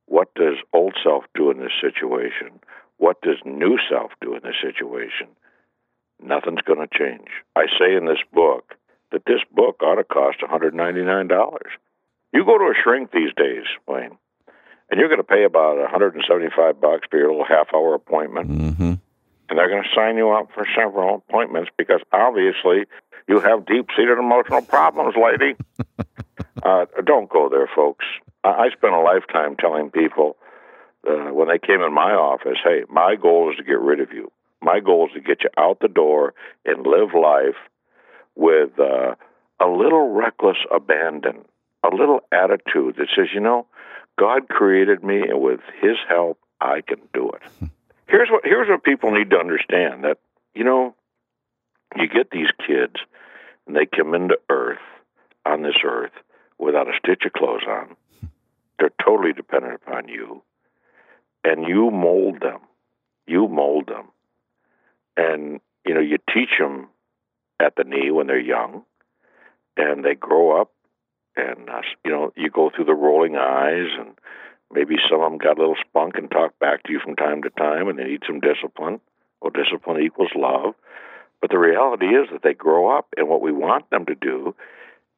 what 0.06 0.34
does 0.34 0.56
old 0.72 0.94
self 1.02 1.24
do 1.34 1.50
in 1.50 1.58
this 1.58 1.72
situation? 1.80 2.60
What 2.98 3.20
does 3.22 3.38
new 3.44 3.78
self 3.90 4.12
do 4.20 4.34
in 4.34 4.42
this 4.42 4.56
situation? 4.62 5.28
Nothing's 6.22 6.62
going 6.62 6.86
to 6.86 6.98
change. 6.98 7.28
I 7.56 7.66
say 7.78 7.96
in 7.96 8.04
this 8.04 8.22
book 8.32 8.74
that 9.12 9.24
this 9.26 9.40
book 9.52 9.82
ought 9.82 9.96
to 9.96 10.04
cost 10.04 10.38
$199. 10.40 11.58
You 12.32 12.44
go 12.44 12.58
to 12.58 12.64
a 12.64 12.74
shrink 12.82 13.12
these 13.12 13.32
days, 13.36 13.64
Wayne, 13.86 14.18
and 14.90 15.00
you're 15.00 15.08
going 15.08 15.18
to 15.18 15.24
pay 15.24 15.44
about 15.44 15.78
175 15.78 16.80
bucks 16.80 17.06
for 17.10 17.18
your 17.18 17.30
little 17.30 17.44
half 17.44 17.68
hour 17.74 17.94
appointment. 17.94 18.50
Mm-hmm. 18.50 18.94
And 19.48 19.58
they're 19.58 19.68
going 19.68 19.82
to 19.82 19.88
sign 19.94 20.16
you 20.16 20.30
up 20.30 20.50
for 20.54 20.66
several 20.76 21.22
appointments 21.28 21.70
because 21.76 22.00
obviously 22.12 22.86
you 23.28 23.40
have 23.40 23.66
deep 23.66 23.88
seated 23.96 24.18
emotional 24.18 24.62
problems, 24.62 25.14
lady. 25.16 25.56
uh, 26.62 26.86
don't 27.04 27.28
go 27.28 27.48
there, 27.48 27.68
folks. 27.74 28.04
I, 28.42 28.48
I 28.48 28.70
spent 28.70 28.94
a 28.94 29.00
lifetime 29.00 29.56
telling 29.56 29.90
people 29.90 30.36
uh, 31.08 31.32
when 31.32 31.48
they 31.48 31.58
came 31.58 31.80
in 31.82 31.92
my 31.92 32.12
office, 32.12 32.58
hey, 32.62 32.84
my 32.88 33.16
goal 33.16 33.50
is 33.50 33.56
to 33.56 33.64
get 33.64 33.80
rid 33.80 34.00
of 34.00 34.12
you. 34.12 34.30
My 34.62 34.80
goal 34.80 35.08
is 35.08 35.12
to 35.14 35.20
get 35.20 35.42
you 35.42 35.50
out 35.58 35.80
the 35.80 35.88
door 35.88 36.34
and 36.64 36.86
live 36.86 37.12
life 37.14 37.56
with 38.34 38.78
uh, 38.78 39.14
a 39.60 39.66
little 39.66 40.12
reckless 40.12 40.56
abandon, 40.74 41.44
a 41.84 41.94
little 41.94 42.20
attitude 42.32 42.96
that 42.96 43.08
says, 43.14 43.28
you 43.34 43.40
know, 43.40 43.66
God 44.18 44.48
created 44.48 45.02
me, 45.02 45.22
and 45.22 45.40
with 45.40 45.60
His 45.80 45.96
help, 46.08 46.38
I 46.60 46.80
can 46.80 47.00
do 47.12 47.30
it. 47.30 47.70
here's 48.06 48.28
what 48.30 48.42
here's 48.44 48.68
what 48.68 48.84
people 48.84 49.10
need 49.10 49.30
to 49.30 49.38
understand 49.38 50.04
that 50.04 50.18
you 50.54 50.64
know, 50.64 50.94
you 51.96 52.08
get 52.08 52.30
these 52.30 52.48
kids, 52.66 52.94
and 53.66 53.76
they 53.76 53.86
come 53.86 54.14
into 54.14 54.38
Earth 54.48 54.78
on 55.44 55.62
this 55.62 55.76
Earth 55.84 56.12
without 56.58 56.88
a 56.88 56.92
stitch 56.98 57.24
of 57.26 57.32
clothes 57.32 57.64
on. 57.68 57.96
They're 58.78 58.92
totally 59.04 59.32
dependent 59.32 59.74
upon 59.74 60.08
you, 60.08 60.42
and 61.42 61.66
you 61.66 61.90
mold 61.90 62.40
them. 62.40 62.60
You 63.26 63.48
mold 63.48 63.86
them, 63.88 64.08
and 65.16 65.60
you 65.86 65.94
know 65.94 66.00
you 66.00 66.18
teach 66.32 66.50
them 66.58 66.88
at 67.58 67.74
the 67.76 67.84
knee 67.84 68.10
when 68.10 68.26
they're 68.26 68.38
young, 68.38 68.82
and 69.76 70.04
they 70.04 70.14
grow 70.14 70.60
up 70.60 70.73
and 71.36 71.68
uh, 71.68 71.82
you 72.04 72.10
know 72.10 72.32
you 72.36 72.50
go 72.50 72.70
through 72.74 72.84
the 72.84 72.94
rolling 72.94 73.36
eyes 73.36 73.88
and 73.98 74.14
maybe 74.72 74.96
some 75.08 75.20
of 75.20 75.30
them 75.30 75.38
got 75.38 75.56
a 75.56 75.60
little 75.60 75.76
spunk 75.88 76.14
and 76.16 76.30
talk 76.30 76.58
back 76.58 76.82
to 76.84 76.92
you 76.92 77.00
from 77.00 77.16
time 77.16 77.42
to 77.42 77.50
time 77.50 77.88
and 77.88 77.98
they 77.98 78.04
need 78.04 78.22
some 78.26 78.40
discipline 78.40 79.00
well 79.44 79.52
discipline 79.52 80.02
equals 80.02 80.30
love. 80.34 80.74
But 81.40 81.50
the 81.50 81.58
reality 81.58 82.06
is 82.06 82.28
that 82.32 82.42
they 82.42 82.54
grow 82.54 82.96
up 82.96 83.08
and 83.16 83.28
what 83.28 83.42
we 83.42 83.52
want 83.52 83.88
them 83.90 84.06
to 84.06 84.14
do 84.14 84.54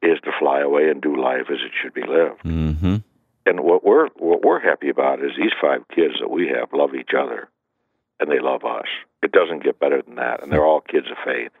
is 0.01 0.19
to 0.25 0.31
fly 0.37 0.59
away 0.59 0.89
and 0.89 1.01
do 1.01 1.15
life 1.15 1.45
as 1.49 1.59
it 1.65 1.71
should 1.81 1.93
be 1.93 2.03
lived. 2.03 2.43
Mm-hmm. 2.43 2.97
and 3.45 3.59
what 3.61 3.83
we're 3.83 4.09
what 4.17 4.43
we're 4.43 4.59
happy 4.59 4.89
about 4.89 5.23
is 5.23 5.31
these 5.37 5.53
five 5.59 5.87
kids 5.87 6.15
that 6.19 6.29
we 6.29 6.47
have 6.49 6.73
love 6.73 6.93
each 6.93 7.11
other 7.17 7.47
and 8.19 8.29
they 8.29 8.39
love 8.39 8.65
us. 8.65 8.87
It 9.23 9.31
doesn't 9.31 9.63
get 9.63 9.79
better 9.79 10.01
than 10.01 10.15
that 10.15 10.43
and 10.43 10.51
they're 10.51 10.65
all 10.65 10.81
kids 10.81 11.07
of 11.09 11.17
faith. 11.23 11.51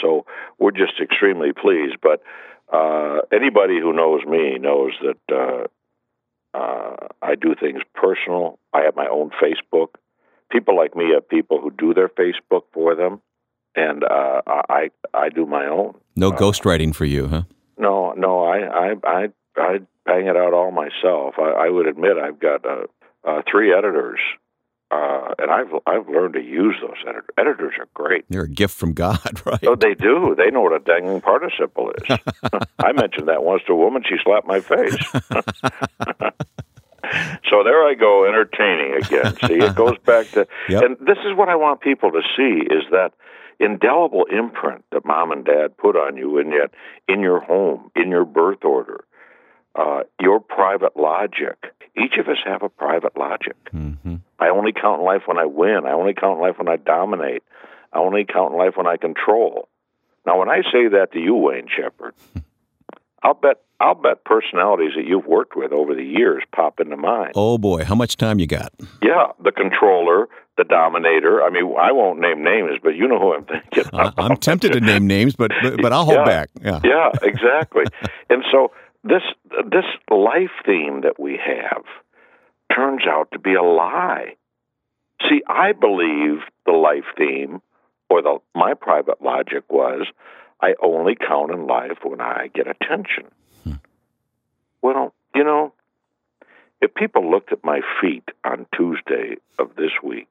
So 0.00 0.24
we're 0.58 0.72
just 0.72 0.98
extremely 1.00 1.52
pleased 1.52 1.96
but 2.02 2.22
uh, 2.72 3.18
anybody 3.32 3.80
who 3.80 3.92
knows 3.92 4.24
me 4.24 4.58
knows 4.58 4.92
that 5.02 5.34
uh, 5.34 6.56
uh, 6.56 6.96
I 7.22 7.34
do 7.34 7.54
things 7.54 7.82
personal. 7.94 8.58
I 8.72 8.82
have 8.82 8.96
my 8.96 9.06
own 9.08 9.30
Facebook. 9.42 9.96
People 10.50 10.76
like 10.76 10.96
me 10.96 11.12
have 11.14 11.28
people 11.28 11.60
who 11.60 11.70
do 11.70 11.92
their 11.94 12.08
Facebook 12.08 12.62
for 12.72 12.94
them, 12.94 13.20
and 13.74 14.04
uh, 14.04 14.42
I 14.46 14.90
I 15.12 15.28
do 15.28 15.44
my 15.44 15.66
own. 15.66 15.94
No 16.14 16.30
uh, 16.30 16.36
ghostwriting 16.36 16.94
for 16.94 17.04
you, 17.04 17.28
huh? 17.28 17.42
No, 17.78 18.12
no. 18.12 18.44
I 18.44 18.58
I 18.58 18.94
I 19.04 19.28
I 19.56 19.78
bang 20.04 20.26
it 20.26 20.36
out 20.36 20.54
all 20.54 20.70
myself. 20.70 21.34
I, 21.38 21.66
I 21.66 21.68
would 21.68 21.86
admit 21.86 22.16
I've 22.16 22.38
got 22.38 22.64
uh, 22.64 22.86
uh, 23.24 23.42
three 23.50 23.74
editors 23.74 24.20
uh, 24.90 25.34
and 25.38 25.50
I've 25.50 25.72
I've 25.86 26.08
learned 26.08 26.34
to 26.34 26.40
use 26.40 26.76
those 26.80 26.96
editors. 27.06 27.24
Editors 27.38 27.74
are 27.78 27.88
great. 27.94 28.24
They're 28.28 28.42
a 28.42 28.48
gift 28.48 28.74
from 28.76 28.92
God, 28.92 29.40
right? 29.46 29.64
Oh, 29.66 29.74
they 29.76 29.94
do. 29.94 30.34
They 30.36 30.50
know 30.50 30.62
what 30.62 30.72
a 30.72 30.78
dangling 30.78 31.20
participle 31.20 31.90
is. 31.92 32.18
I 32.78 32.92
mentioned 32.92 33.28
that 33.28 33.42
once 33.42 33.62
to 33.66 33.72
a 33.72 33.76
woman. 33.76 34.02
She 34.08 34.16
slapped 34.24 34.46
my 34.46 34.60
face. 34.60 34.96
So 37.48 37.62
there 37.62 37.84
I 37.86 37.94
go, 37.94 38.24
entertaining 38.26 38.94
again. 38.94 39.36
See, 39.46 39.64
it 39.64 39.76
goes 39.76 39.96
back 40.04 40.26
to, 40.30 40.48
Yep. 40.68 40.82
and 40.82 40.96
this 41.06 41.18
is 41.24 41.36
what 41.36 41.48
I 41.48 41.54
want 41.54 41.80
people 41.80 42.10
to 42.10 42.20
see 42.36 42.64
is 42.66 42.82
that 42.90 43.12
indelible 43.60 44.24
imprint 44.24 44.84
that 44.90 45.04
mom 45.04 45.30
and 45.30 45.44
dad 45.44 45.76
put 45.76 45.94
on 45.94 46.16
you, 46.16 46.38
and 46.38 46.50
yet 46.52 46.72
in 47.08 47.20
your 47.20 47.38
home, 47.40 47.92
in 47.94 48.10
your 48.10 48.24
birth 48.24 48.64
order, 48.64 49.04
uh, 49.76 50.02
your 50.20 50.40
private 50.40 50.96
logic. 50.96 51.56
Each 51.96 52.14
of 52.18 52.28
us 52.28 52.38
have 52.44 52.62
a 52.62 52.68
private 52.68 53.16
logic. 53.16 53.56
hmm 53.70 54.16
I 54.38 54.48
only 54.50 54.72
count 54.72 55.00
in 55.00 55.06
life 55.06 55.22
when 55.26 55.38
I 55.38 55.46
win. 55.46 55.86
I 55.86 55.92
only 55.92 56.12
count 56.12 56.36
in 56.36 56.42
life 56.42 56.58
when 56.58 56.68
I 56.68 56.76
dominate. 56.76 57.42
I 57.92 57.98
only 58.00 58.24
count 58.26 58.52
in 58.52 58.58
life 58.58 58.74
when 58.76 58.86
I 58.86 58.98
control. 58.98 59.68
Now, 60.26 60.38
when 60.38 60.50
I 60.50 60.60
say 60.72 60.88
that 60.88 61.12
to 61.12 61.18
you, 61.18 61.34
Wayne 61.34 61.68
Shepherd, 61.74 62.12
I'll 63.22 63.34
bet 63.34 63.60
I'll 63.80 63.94
bet 63.94 64.24
personalities 64.24 64.92
that 64.96 65.04
you've 65.06 65.26
worked 65.26 65.56
with 65.56 65.72
over 65.72 65.94
the 65.94 66.02
years 66.04 66.42
pop 66.54 66.80
into 66.80 66.96
mind. 66.96 67.32
Oh 67.34 67.58
boy, 67.58 67.84
how 67.84 67.94
much 67.94 68.16
time 68.16 68.38
you 68.38 68.46
got? 68.46 68.72
Yeah, 69.02 69.28
the 69.42 69.52
controller, 69.52 70.28
the 70.56 70.64
dominator. 70.64 71.42
I 71.42 71.50
mean, 71.50 71.74
I 71.78 71.92
won't 71.92 72.18
name 72.20 72.42
names, 72.42 72.78
but 72.82 72.90
you 72.90 73.06
know 73.08 73.18
who 73.18 73.34
I'm 73.34 73.44
thinking. 73.44 73.84
I'm 73.92 74.36
tempted 74.36 74.72
to 74.72 74.80
name 74.80 75.06
names, 75.06 75.34
but 75.36 75.50
but, 75.62 75.80
but 75.82 75.92
I'll 75.92 76.04
hold 76.04 76.18
Yeah. 76.18 76.24
back. 76.24 76.48
Yeah. 76.62 76.80
yeah, 76.84 77.10
exactly. 77.22 77.84
and 78.30 78.44
so 78.50 78.70
this 79.06 79.22
this 79.70 79.84
life 80.10 80.50
theme 80.64 81.02
that 81.02 81.18
we 81.18 81.38
have 81.44 81.84
turns 82.74 83.02
out 83.08 83.28
to 83.32 83.38
be 83.38 83.54
a 83.54 83.62
lie. 83.62 84.34
See, 85.28 85.42
I 85.46 85.72
believe 85.72 86.40
the 86.66 86.72
life 86.72 87.04
theme 87.16 87.62
or 88.10 88.22
the 88.22 88.38
my 88.54 88.74
private 88.74 89.22
logic 89.22 89.64
was 89.70 90.06
I 90.60 90.74
only 90.82 91.16
count 91.16 91.52
in 91.52 91.66
life 91.66 91.98
when 92.02 92.20
I 92.20 92.48
get 92.54 92.66
attention. 92.66 93.26
Hmm. 93.64 93.74
Well, 94.82 95.14
you 95.34 95.44
know, 95.44 95.72
if 96.80 96.94
people 96.94 97.30
looked 97.30 97.52
at 97.52 97.64
my 97.64 97.80
feet 98.00 98.28
on 98.44 98.66
Tuesday 98.76 99.36
of 99.58 99.76
this 99.76 99.92
week, 100.02 100.28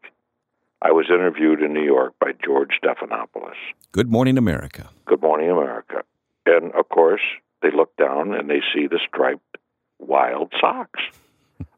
I 0.82 0.92
was 0.92 1.08
interviewed 1.10 1.62
in 1.62 1.74
New 1.74 1.84
York 1.84 2.14
by 2.20 2.32
George 2.44 2.80
Stephanopoulos. 2.84 3.56
Good 3.92 4.12
morning, 4.12 4.38
America. 4.38 4.90
Good 5.06 5.22
Morning 5.22 5.50
America. 5.50 6.04
And 6.46 6.72
of 6.74 6.90
course, 6.90 7.22
they 7.62 7.72
look 7.72 7.96
down 7.98 8.34
and 8.34 8.50
they 8.50 8.62
see 8.74 8.88
the 8.88 9.00
striped 9.08 9.58
wild 10.00 10.54
socks. 10.60 11.02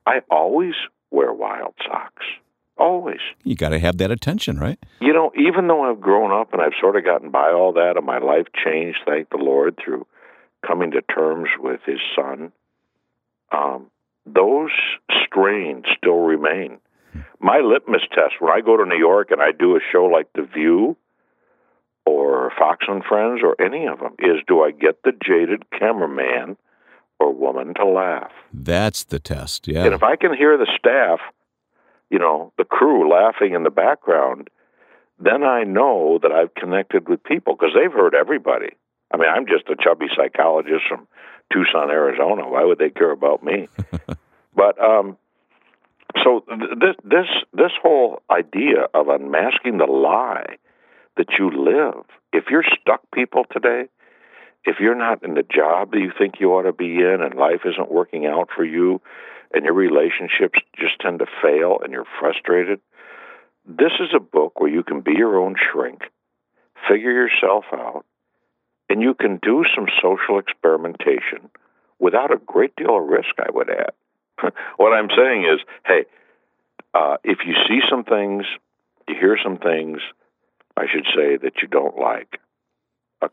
I 0.05 0.21
always 0.29 0.73
wear 1.11 1.33
wild 1.33 1.73
socks. 1.85 2.23
Always. 2.77 3.19
You 3.43 3.55
got 3.55 3.69
to 3.69 3.79
have 3.79 3.97
that 3.97 4.11
attention, 4.11 4.59
right? 4.59 4.77
You 5.01 5.11
know, 5.13 5.31
even 5.35 5.67
though 5.67 5.89
I've 5.89 5.99
grown 5.99 6.31
up 6.31 6.53
and 6.53 6.61
I've 6.61 6.73
sort 6.79 6.95
of 6.95 7.03
gotten 7.03 7.31
by 7.31 7.51
all 7.51 7.73
that 7.73 7.93
and 7.97 8.05
my 8.05 8.19
life 8.19 8.45
changed, 8.63 8.99
thank 9.05 9.29
the 9.29 9.37
Lord, 9.37 9.79
through 9.83 10.05
coming 10.65 10.91
to 10.91 11.01
terms 11.01 11.49
with 11.59 11.81
his 11.85 11.99
son, 12.15 12.51
um, 13.51 13.89
those 14.25 14.71
strains 15.25 15.85
still 15.97 16.19
remain. 16.19 16.79
My 17.39 17.59
litmus 17.59 18.01
test 18.13 18.35
when 18.39 18.51
I 18.51 18.61
go 18.61 18.77
to 18.77 18.85
New 18.85 18.97
York 18.97 19.31
and 19.31 19.41
I 19.41 19.51
do 19.51 19.75
a 19.75 19.79
show 19.91 20.05
like 20.05 20.27
The 20.33 20.43
View 20.43 20.97
or 22.07 22.53
Fox 22.57 22.85
and 22.87 23.03
Friends 23.03 23.41
or 23.43 23.59
any 23.61 23.85
of 23.85 23.99
them 23.99 24.15
is 24.19 24.37
do 24.47 24.61
I 24.63 24.71
get 24.71 25.03
the 25.03 25.11
jaded 25.11 25.69
cameraman 25.77 26.55
or 27.19 27.33
woman 27.33 27.73
to 27.73 27.85
laugh? 27.85 28.31
That's 28.53 29.03
the 29.03 29.19
test. 29.19 29.67
Yeah. 29.67 29.83
And 29.83 29.93
if 29.93 30.03
I 30.03 30.15
can 30.15 30.33
hear 30.33 30.57
the 30.57 30.71
staff, 30.79 31.19
you 32.09 32.17
know, 32.17 32.53
the 32.57 32.63
crew 32.63 33.11
laughing 33.11 33.53
in 33.53 33.63
the 33.63 33.69
background, 33.69 34.49
then 35.19 35.43
I 35.43 35.63
know 35.63 36.17
that 36.21 36.31
I've 36.31 36.53
connected 36.55 37.09
with 37.09 37.21
people 37.23 37.55
because 37.55 37.75
they've 37.75 37.91
heard 37.91 38.15
everybody. 38.15 38.69
I 39.13 39.17
mean, 39.17 39.29
I'm 39.29 39.45
just 39.45 39.67
a 39.67 39.75
chubby 39.75 40.05
psychologist 40.15 40.83
from 40.87 41.07
Tucson, 41.51 41.89
Arizona. 41.89 42.47
Why 42.47 42.63
would 42.63 42.77
they 42.77 42.89
care 42.89 43.11
about 43.11 43.43
me? 43.43 43.67
but 44.55 44.81
um, 44.81 45.17
so 46.23 46.43
th- 46.47 46.79
this 46.79 46.95
this 47.03 47.27
this 47.53 47.71
whole 47.81 48.21
idea 48.29 48.87
of 48.93 49.09
unmasking 49.09 49.77
the 49.77 49.85
lie 49.85 50.57
that 51.17 51.37
you 51.37 51.49
live. 51.51 52.05
If 52.33 52.45
you're 52.49 52.65
stuck, 52.81 53.01
people 53.13 53.45
today, 53.51 53.89
if 54.65 54.77
you're 54.79 54.95
not 54.95 55.23
in 55.23 55.33
the 55.33 55.43
job 55.43 55.91
that 55.91 55.99
you 55.99 56.11
think 56.17 56.35
you 56.39 56.51
ought 56.51 56.63
to 56.63 56.73
be 56.73 56.97
in, 56.99 57.21
and 57.21 57.35
life 57.35 57.61
isn't 57.65 57.91
working 57.91 58.25
out 58.25 58.49
for 58.55 58.63
you, 58.63 59.01
and 59.53 59.63
your 59.63 59.73
relationships 59.73 60.59
just 60.77 60.99
tend 60.99 61.19
to 61.19 61.25
fail, 61.41 61.79
and 61.83 61.93
you're 61.93 62.07
frustrated, 62.19 62.79
this 63.65 63.93
is 63.99 64.09
a 64.15 64.19
book 64.19 64.59
where 64.59 64.69
you 64.69 64.83
can 64.83 65.01
be 65.01 65.13
your 65.13 65.39
own 65.39 65.55
shrink, 65.71 66.01
figure 66.87 67.11
yourself 67.11 67.65
out, 67.73 68.05
and 68.89 69.01
you 69.01 69.13
can 69.13 69.39
do 69.41 69.65
some 69.75 69.87
social 70.01 70.39
experimentation 70.39 71.49
without 71.99 72.33
a 72.33 72.37
great 72.37 72.75
deal 72.75 72.97
of 72.97 73.07
risk, 73.07 73.35
I 73.39 73.51
would 73.51 73.69
add. 73.69 73.91
what 74.77 74.93
I'm 74.93 75.09
saying 75.15 75.45
is, 75.45 75.59
hey, 75.85 76.05
uh, 76.93 77.17
if 77.23 77.39
you 77.45 77.53
see 77.67 77.79
some 77.89 78.03
things, 78.03 78.45
you 79.07 79.15
hear 79.15 79.37
some 79.41 79.57
things, 79.57 79.99
I 80.77 80.85
should 80.91 81.05
say, 81.15 81.37
that 81.37 81.61
you 81.61 81.67
don't 81.67 81.97
like, 81.97 82.39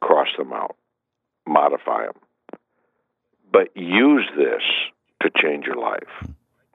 cross 0.01 0.29
them 0.39 0.53
out, 0.53 0.77
modify 1.47 2.07
them. 2.07 2.61
But 3.53 3.77
use 3.77 4.29
this 4.37 4.63
to 5.23 5.31
change 5.43 5.67
your 5.67 5.77
life. 5.77 6.33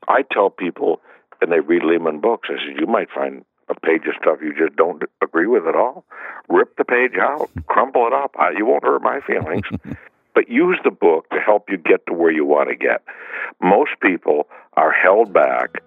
I 0.08 0.22
tell 0.32 0.50
people, 0.50 1.02
and 1.42 1.52
they 1.52 1.60
read 1.60 1.84
Leman 1.84 2.22
books, 2.22 2.50
I 2.52 2.56
said, 2.56 2.80
you 2.80 2.88
might 2.88 3.10
find 3.10 3.44
a 3.68 3.80
page 3.80 4.04
of 4.08 4.16
stuff 4.22 4.40
you 4.42 4.54
just 4.54 4.76
don't 4.76 5.04
agree 5.22 5.48
with 5.48 5.68
at 5.68 5.76
all. 5.76 6.06
Rip 6.48 6.78
the 6.78 6.86
page 6.86 7.18
out, 7.20 7.50
crumple 7.68 8.08
it 8.08 8.14
up. 8.14 8.36
You 8.58 8.66
won't 8.66 8.84
hurt 8.84 9.02
my 9.02 9.20
feelings. 9.22 9.66
but 10.34 10.50
use 10.50 10.80
the 10.84 10.92
book 10.92 11.30
to 11.32 11.40
help 11.40 11.70
you 11.70 11.78
get 11.78 12.06
to 12.08 12.14
where 12.14 12.32
you 12.32 12.46
want 12.46 12.70
to 12.70 12.76
get. 12.76 13.04
Most 13.62 13.92
people 14.02 14.48
are 14.74 14.92
held 14.92 15.34
back 15.34 15.84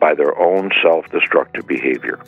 by 0.00 0.14
their 0.14 0.38
own 0.38 0.70
self 0.82 1.08
destructive 1.10 1.66
behavior. 1.66 2.20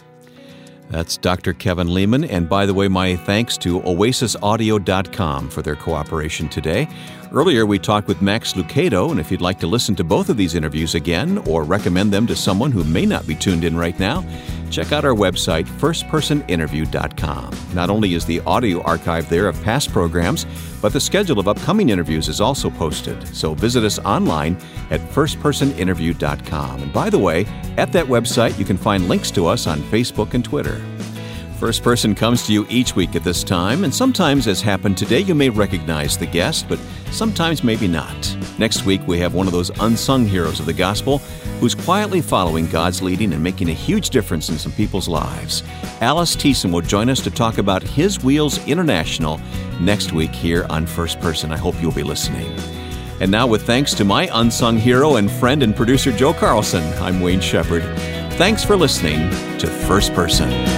That's 0.91 1.17
Dr. 1.17 1.53
Kevin 1.53 1.93
Leman. 1.93 2.25
And 2.25 2.49
by 2.49 2.65
the 2.65 2.75
way, 2.75 2.89
my 2.89 3.17
thanks 3.17 3.57
to 3.59 3.81
oasisaudio.com 3.81 5.51
for 5.51 5.63
their 5.63 5.77
cooperation 5.77 6.49
today. 6.49 6.89
Earlier, 7.33 7.67
we 7.67 7.79
talked 7.79 8.07
with 8.07 8.23
Max 8.23 8.53
Lucado, 8.53 9.11
and 9.11 9.19
if 9.19 9.31
you'd 9.31 9.41
like 9.41 9.59
to 9.61 9.67
listen 9.67 9.97
to 9.97 10.05
both 10.05 10.29
of 10.29 10.37
these 10.37 10.55
interviews 10.55 10.95
again 10.95 11.39
or 11.39 11.65
recommend 11.65 12.13
them 12.13 12.27
to 12.29 12.37
someone 12.37 12.71
who 12.71 12.85
may 12.85 13.05
not 13.05 13.27
be 13.27 13.35
tuned 13.35 13.65
in 13.65 13.77
right 13.77 13.99
now, 13.99 14.25
check 14.71 14.93
out 14.93 15.05
our 15.05 15.15
website, 15.15 15.67
firstpersoninterview.com. 15.67 17.51
Not 17.75 17.91
only 17.91 18.15
is 18.15 18.25
the 18.25 18.41
audio 18.41 18.81
archive 18.83 19.29
there 19.29 19.49
of 19.49 19.61
past 19.65 19.93
programs, 19.93 20.47
but 20.81 20.93
the 20.93 21.01
schedule 21.01 21.41
of 21.41 21.49
upcoming 21.49 21.89
interviews 21.89 22.29
is 22.29 22.41
also 22.41 22.71
posted. 22.71 23.27
So 23.35 23.55
visit 23.55 23.83
us 23.83 23.99
online 23.99 24.57
at 24.91 25.01
firstpersoninterview.com. 25.01 26.83
And 26.83 26.93
by 26.93 27.11
the 27.11 27.19
way, 27.19 27.45
at 27.77 27.93
that 27.93 28.07
website, 28.07 28.57
you 28.59 28.65
can 28.65 28.77
find 28.77 29.09
links 29.09 29.31
to 29.33 29.47
us 29.47 29.67
on 29.67 29.81
Facebook 29.81 30.35
and 30.35 30.45
Twitter. 30.45 30.76
First 31.59 31.83
Person 31.83 32.15
comes 32.15 32.47
to 32.47 32.53
you 32.53 32.67
each 32.69 32.95
week 32.95 33.17
at 33.17 33.25
this 33.25 33.43
time, 33.43 33.85
and 33.85 33.95
sometimes, 33.95 34.47
as 34.47 34.61
happened 34.61 34.99
today, 34.99 35.21
you 35.21 35.35
may 35.35 35.49
recognize 35.49 36.19
the 36.19 36.27
guest, 36.27 36.69
but 36.69 36.79
sometimes 37.13 37.65
maybe 37.65 37.89
not. 37.89 38.37
Next 38.59 38.85
week, 38.85 39.01
we 39.07 39.19
have 39.21 39.33
one 39.33 39.47
of 39.47 39.55
those 39.55 39.71
unsung 39.81 40.27
heroes 40.27 40.61
of 40.61 40.67
the 40.67 40.75
gospel 40.75 41.19
who's 41.59 41.75
quietly 41.75 42.21
following 42.21 42.67
God's 42.67 43.01
leading 43.01 43.33
and 43.33 43.43
making 43.43 43.71
a 43.71 43.73
huge 43.73 44.11
difference 44.11 44.51
in 44.51 44.59
some 44.59 44.73
people's 44.73 45.09
lives. 45.09 45.63
Alice 46.03 46.37
Thiessen 46.37 46.71
will 46.73 46.83
join 46.83 47.09
us 47.09 47.23
to 47.23 47.31
talk 47.31 47.57
about 47.57 47.83
His 47.83 48.23
Wheels 48.23 48.65
International 48.67 49.41
next 49.81 50.13
week 50.13 50.33
here 50.33 50.67
on 50.69 50.85
First 50.85 51.21
Person. 51.21 51.53
I 51.53 51.57
hope 51.57 51.81
you'll 51.81 51.91
be 51.91 52.03
listening. 52.03 52.55
And 53.19 53.31
now, 53.31 53.47
with 53.47 53.63
thanks 53.63 53.95
to 53.95 54.05
my 54.05 54.29
unsung 54.35 54.77
hero 54.77 55.17
and 55.17 55.31
friend 55.31 55.63
and 55.63 55.75
producer 55.75 56.13
Joe 56.13 56.35
Carlson, 56.35 56.85
I'm 57.03 57.23
Wayne 57.23 57.41
Shepherd. 57.41 57.83
Thanks 58.35 58.63
for 58.63 58.77
listening 58.77 59.31
to 59.59 59.67
First 59.67 60.13
Person. 60.13 60.76